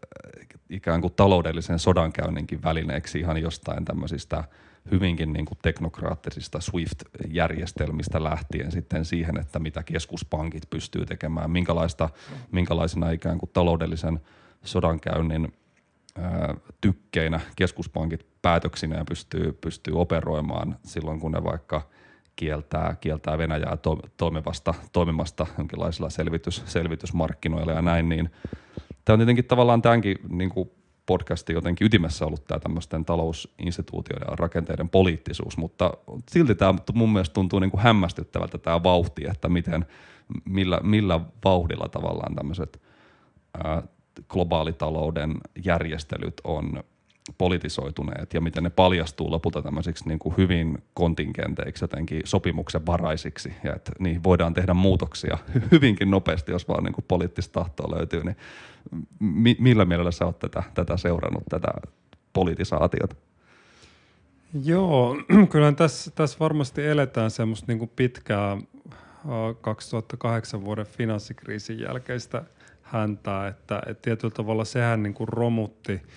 [0.71, 4.45] ikään kuin taloudellisen sodankäynninkin välineeksi ihan jostain tämmöisistä
[4.91, 12.09] hyvinkin niin kuin teknokraattisista SWIFT-järjestelmistä lähtien sitten siihen, että mitä keskuspankit pystyy tekemään, minkälaista,
[12.53, 14.21] minkälaisina ikään kuin taloudellisen
[14.65, 15.53] sodankäynnin
[16.81, 21.83] tykkeinä keskuspankit päätöksinä pystyy, pystyy operoimaan silloin, kun ne vaikka–
[22.41, 28.31] kieltää, kieltää Venäjää to, toimivasta, toimimasta jonkinlaisilla selvitys, selvitysmarkkinoilla ja näin, niin
[29.05, 30.71] tämä on tietenkin tavallaan tämänkin niin kuin
[31.07, 35.93] podcastin jotenkin ytimessä ollut tämä tämmöisten talousinstituutioiden ja rakenteiden poliittisuus, mutta
[36.31, 39.87] silti tämä mun mielestä tuntuu niin kuin hämmästyttävältä tämä vauhti, että miten,
[40.45, 42.83] millä, millä vauhdilla tavallaan tämmöiset
[43.65, 43.83] ää,
[44.29, 45.35] globaalitalouden
[45.65, 46.85] järjestelyt on
[47.39, 53.75] politisoituneet ja miten ne paljastuu lopulta tämmöisiksi niin kuin hyvin kontingenteiksi, jotenkin sopimuksen varaisiksi ja
[53.75, 55.39] että niin voidaan tehdä muutoksia
[55.73, 58.25] hyvinkin nopeasti, jos vaan niin kuin poliittista tahtoa löytyy.
[58.25, 58.37] Niin
[59.21, 61.69] mi- millä mielellä sä oot tätä, tätä seurannut, tätä
[62.33, 63.17] politisaatiota?
[64.65, 65.17] Joo,
[65.53, 68.57] kyllä tässä, tässä varmasti eletään semmoista niin kuin pitkää
[69.61, 72.45] 2008 vuoden finanssikriisin jälkeistä
[72.91, 76.03] häntää, että, että tietyllä tavalla sehän niin kuin romutti–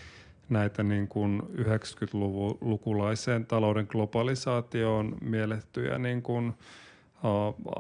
[0.50, 6.54] näitä niin kuin 90-lukulaiseen talouden globalisaatioon miellettyjä niin kuin,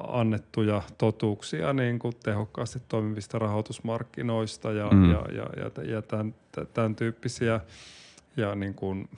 [0.07, 5.11] annettuja totuuksia niin kuin tehokkaasti toimivista rahoitusmarkkinoista ja, mm.
[5.11, 6.35] ja, ja, ja, ja tämän,
[6.73, 7.59] tämän tyyppisiä
[8.37, 9.09] ja niin kuin,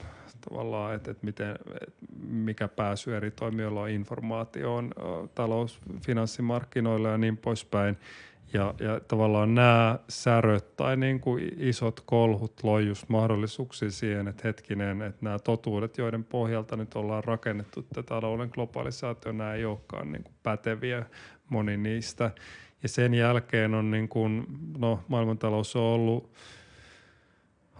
[0.48, 1.50] tavallaan, että, että miten,
[1.80, 4.90] että mikä pääsy eri toimijoilla on informaatioon
[5.34, 7.96] talous, finanssimarkkinoilla ja niin poispäin.
[8.52, 14.48] Ja, ja tavallaan nämä säröt tai niin kuin isot kolhut loi just mahdollisuuksia siihen, että
[14.48, 20.12] hetkinen, että nämä totuudet, joiden pohjalta nyt ollaan rakennettu tätä talouden globalisaatio, nämä ei olekaan
[20.12, 21.06] niin kuin päteviä
[21.48, 22.30] moni niistä.
[22.82, 24.46] Ja sen jälkeen on niin kuin,
[24.78, 26.32] no maailmantalous on ollut,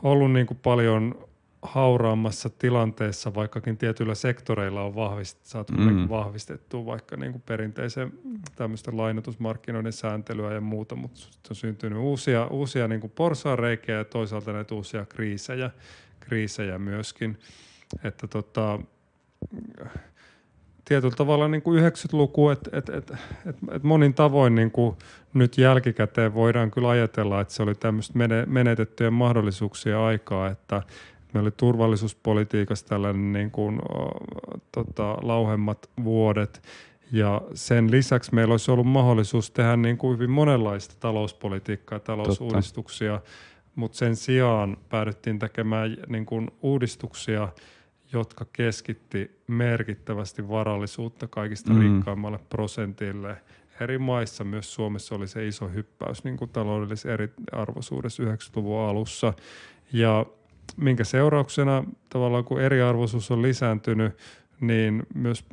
[0.03, 1.26] ollut niin kuin paljon
[1.67, 6.09] hauraammassa tilanteessa, vaikkakin tietyillä sektoreilla on vahvist, saatu mm.
[6.09, 8.13] vahvistettua vaikka niin kuin perinteisen
[8.57, 14.53] tämmöistä lainotusmarkkinoiden sääntelyä ja muuta, mutta on syntynyt uusia, uusia niin kuin porsaanreikiä ja toisaalta
[14.53, 15.71] näitä uusia kriisejä,
[16.21, 17.39] kriisejä myöskin.
[18.05, 18.79] Että tota,
[20.89, 23.11] tietyllä tavalla niin kuin 90-luku, että et, et,
[23.47, 24.97] et, et monin tavoin niin kuin
[25.35, 28.15] nyt jälkikäteen voidaan kyllä ajatella, että se oli tämmöistä
[28.47, 30.83] menetettyjen mahdollisuuksien aikaa, että
[31.37, 33.79] Meillä oli turvallisuuspolitiikassa tällainen niin kuin,
[34.73, 36.63] tota, lauhemmat vuodet,
[37.13, 43.13] ja sen lisäksi meillä olisi ollut mahdollisuus tehdä niin kuin hyvin monenlaista talouspolitiikkaa ja talousuudistuksia,
[43.13, 43.31] Totta.
[43.75, 47.49] mutta sen sijaan päädyttiin tekemään niin kuin uudistuksia,
[48.13, 51.81] jotka keskitti merkittävästi varallisuutta kaikista mm.
[51.81, 53.37] rikkaimmalle prosentille.
[53.81, 59.33] Eri maissa, myös Suomessa oli se iso hyppäys niin kuin taloudellisessa eriarvoisuudessa 90-luvun alussa.
[59.93, 60.27] Ja
[60.77, 64.17] minkä seurauksena tavallaan kun eriarvoisuus on lisääntynyt,
[64.61, 65.45] niin myös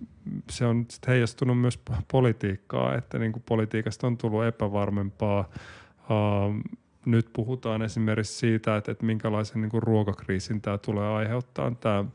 [0.50, 1.80] se on heijastunut myös
[2.12, 5.50] politiikkaa, että niin kuin politiikasta on tullut epävarmempaa.
[6.00, 12.06] Uh, nyt puhutaan esimerkiksi siitä, että, että minkälaisen niin kuin ruokakriisin tämä tulee aiheuttaa tämä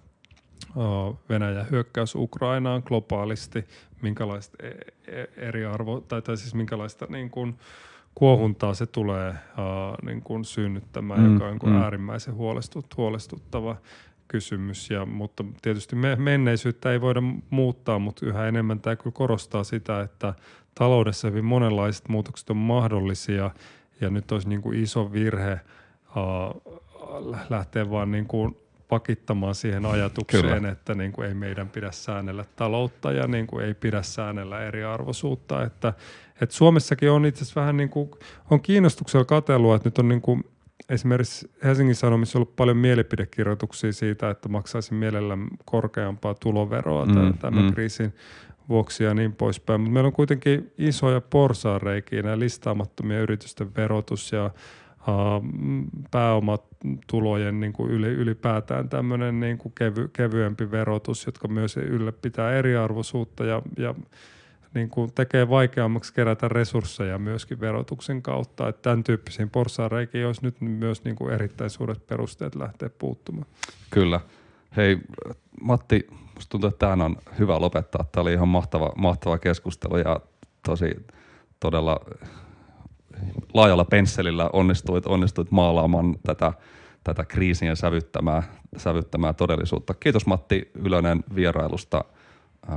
[0.76, 3.64] uh, Venäjän hyökkäys Ukrainaan globaalisti,
[4.02, 4.68] minkälaista e-,
[5.20, 7.56] e-, eriarvo, tai, tai siis minkälaista niin kuin, uh,
[8.18, 11.82] kuohuntaa se tulee uh, niin kuin synnyttämään, mm, joka on niin kuin mm.
[11.82, 13.76] äärimmäisen huolestut, huolestuttava
[14.28, 14.90] kysymys.
[14.90, 20.00] Ja, mutta tietysti me, menneisyyttä ei voida muuttaa, mutta yhä enemmän tämä kyllä korostaa sitä,
[20.00, 20.34] että
[20.74, 23.50] taloudessa hyvin monenlaiset muutokset on mahdollisia
[24.00, 25.60] ja nyt olisi niin kuin iso virhe
[26.16, 26.80] uh,
[27.50, 28.56] lähteä vaan niin kuin
[28.88, 30.68] pakittamaan siihen ajatukseen, Kyllä.
[30.68, 35.62] että niin kuin ei meidän pidä säännellä taloutta ja niin kuin ei pidä säännellä eriarvoisuutta.
[35.62, 35.92] Että,
[36.42, 38.10] että Suomessakin on itse asiassa vähän niin kuin,
[38.50, 40.44] on kiinnostuksella katselua, että nyt on niin kuin
[40.88, 47.72] esimerkiksi Helsingin Sanomissa ollut paljon mielipidekirjoituksia siitä, että maksaisin mielellään korkeampaa tuloveroa mm, tämän mm.
[47.72, 48.14] kriisin
[48.68, 49.80] vuoksi ja niin poispäin.
[49.80, 54.50] Mutta meillä on kuitenkin isoja porsaareikiä, nämä listaamattomia yritysten verotus ja
[56.10, 63.62] pääomatulojen niin kuin ylipäätään tämmöinen niin kuin kevy, kevyempi verotus, jotka myös ylläpitää eriarvoisuutta ja,
[63.76, 63.94] ja
[64.74, 68.68] niin kuin tekee vaikeammaksi kerätä resursseja myöskin verotuksen kautta.
[68.68, 73.46] Että tämän tyyppisiin porsaareikiin olisi nyt myös niin kuin erittäin suuret perusteet lähteä puuttumaan.
[73.90, 74.20] Kyllä.
[74.76, 74.98] Hei
[75.60, 78.04] Matti, musta tuntuu, että tähän on hyvä lopettaa.
[78.12, 80.20] Tämä oli ihan mahtava, mahtava keskustelu ja
[80.62, 81.06] tosi
[81.60, 82.00] todella
[83.54, 86.52] laajalla pensselillä onnistuit, onnistuit maalaamaan tätä,
[87.04, 88.42] tätä kriisien sävyttämää,
[88.76, 89.94] sävyttämää todellisuutta.
[89.94, 92.04] Kiitos Matti Ylönen vierailusta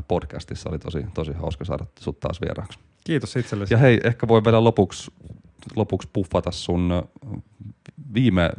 [0.07, 0.69] podcastissa.
[0.69, 2.79] Oli tosi, tosi hauska saada sut taas vieraaksi.
[3.03, 3.73] Kiitos itsellesi.
[3.73, 5.11] Ja hei, ehkä voi vielä lopuksi,
[5.75, 7.03] lopuksi puffata sun
[8.13, 8.49] viime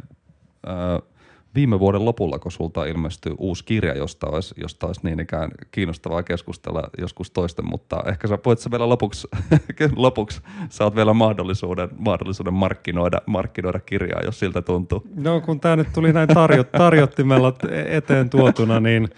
[0.67, 1.13] äh,
[1.55, 6.23] viime vuoden lopulla, kun sulta ilmestyi uusi kirja, josta olisi, josta olisi niin ikään kiinnostavaa
[6.23, 9.27] keskustella joskus toisten, mutta ehkä sä voit sä vielä lopuksi,
[9.95, 15.03] lopuksi saat vielä mahdollisuuden, mahdollisuuden markkinoida, markkinoida kirjaa, jos siltä tuntuu.
[15.15, 17.53] No kun tämä nyt tuli näin tarjo, tarjottimella
[17.85, 19.09] eteen tuotuna, niin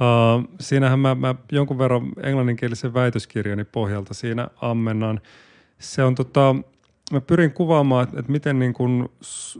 [0.00, 5.20] uh, siinähän mä, mä jonkun verran englanninkielisen väitöskirjani pohjalta siinä ammennan.
[5.78, 6.56] Se on tota,
[7.12, 9.08] mä pyrin kuvaamaan, että, että miten niin kuin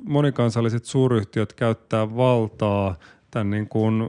[0.05, 2.97] monikansalliset suuryhtiöt käyttää valtaa
[3.31, 4.09] tämän niin kuin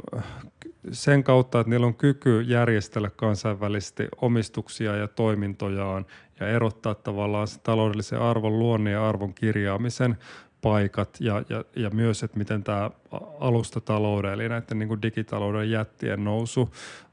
[0.91, 6.05] sen kautta, että niillä on kyky järjestellä kansainvälisesti omistuksia ja toimintojaan
[6.39, 10.17] ja erottaa tavallaan se taloudellisen arvon luonne ja arvon kirjaamisen
[10.65, 12.91] paikat ja, ja, ja myös, että miten tämä
[13.39, 16.69] alustatalouden eli näiden niin kuin digitalouden jättien nousu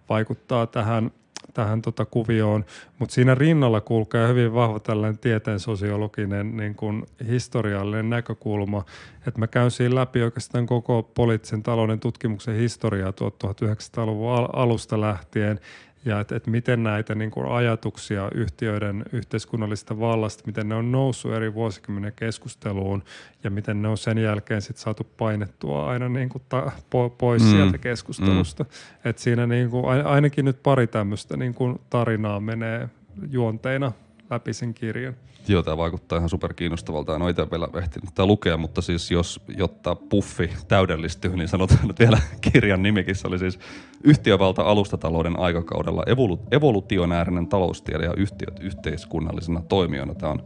[0.08, 1.10] vaikuttaa tähän
[1.54, 2.64] tähän tota kuvioon,
[2.98, 8.84] mutta siinä rinnalla kulkee hyvin vahva tällainen tieteen sosiologinen niin kuin historiallinen näkökulma,
[9.26, 15.60] että mä käyn siinä läpi oikeastaan koko poliittisen talouden tutkimuksen historiaa 1900-luvun alusta lähtien
[16.04, 21.32] ja että et miten näitä niin kuin ajatuksia yhtiöiden yhteiskunnallisesta vallasta, miten ne on noussut
[21.32, 23.02] eri vuosikymmenen keskusteluun
[23.44, 27.42] ja miten ne on sen jälkeen sit saatu painettua aina niin kuin ta, po, pois
[27.42, 27.50] mm.
[27.50, 28.64] sieltä keskustelusta.
[28.64, 28.70] Mm.
[29.10, 32.88] Et siinä niin kuin, ainakin nyt pari tämmöistä niin kuin tarinaa menee
[33.30, 33.92] juonteina
[34.32, 35.14] läpi sen kirjan.
[35.48, 37.16] Joo, tämä vaikuttaa ihan super kiinnostavalta.
[37.16, 41.86] En ole itse vielä ehtinyt tätä lukea, mutta siis jos, jotta puffi täydellistyy, niin sanotaan
[41.86, 42.18] nyt vielä
[42.52, 43.14] kirjan nimikin.
[43.14, 43.58] Se oli siis
[44.04, 50.14] Yhtiövalta alustatalouden aikakaudella evolu- evolutionäärinen taloustiede ja yhtiöt yhteiskunnallisena toimijana.
[50.14, 50.42] Tämä on,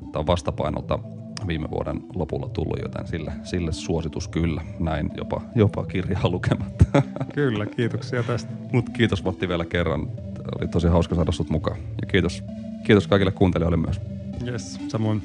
[0.00, 0.98] tämä on vastapainolta
[1.46, 4.62] viime vuoden lopulla tullut, joten sille, sille suositus kyllä.
[4.78, 6.84] Näin jopa, jopa kirjaa lukematta.
[7.34, 8.52] Kyllä, kiitoksia tästä.
[8.72, 10.08] Mutta kiitos Matti vielä kerran.
[10.58, 11.76] Oli tosi hauska saada sut mukaan.
[12.00, 12.44] Ja kiitos,
[12.86, 14.00] kiitos kaikille kuuntelijoille myös.
[14.46, 15.22] Yes, samoin.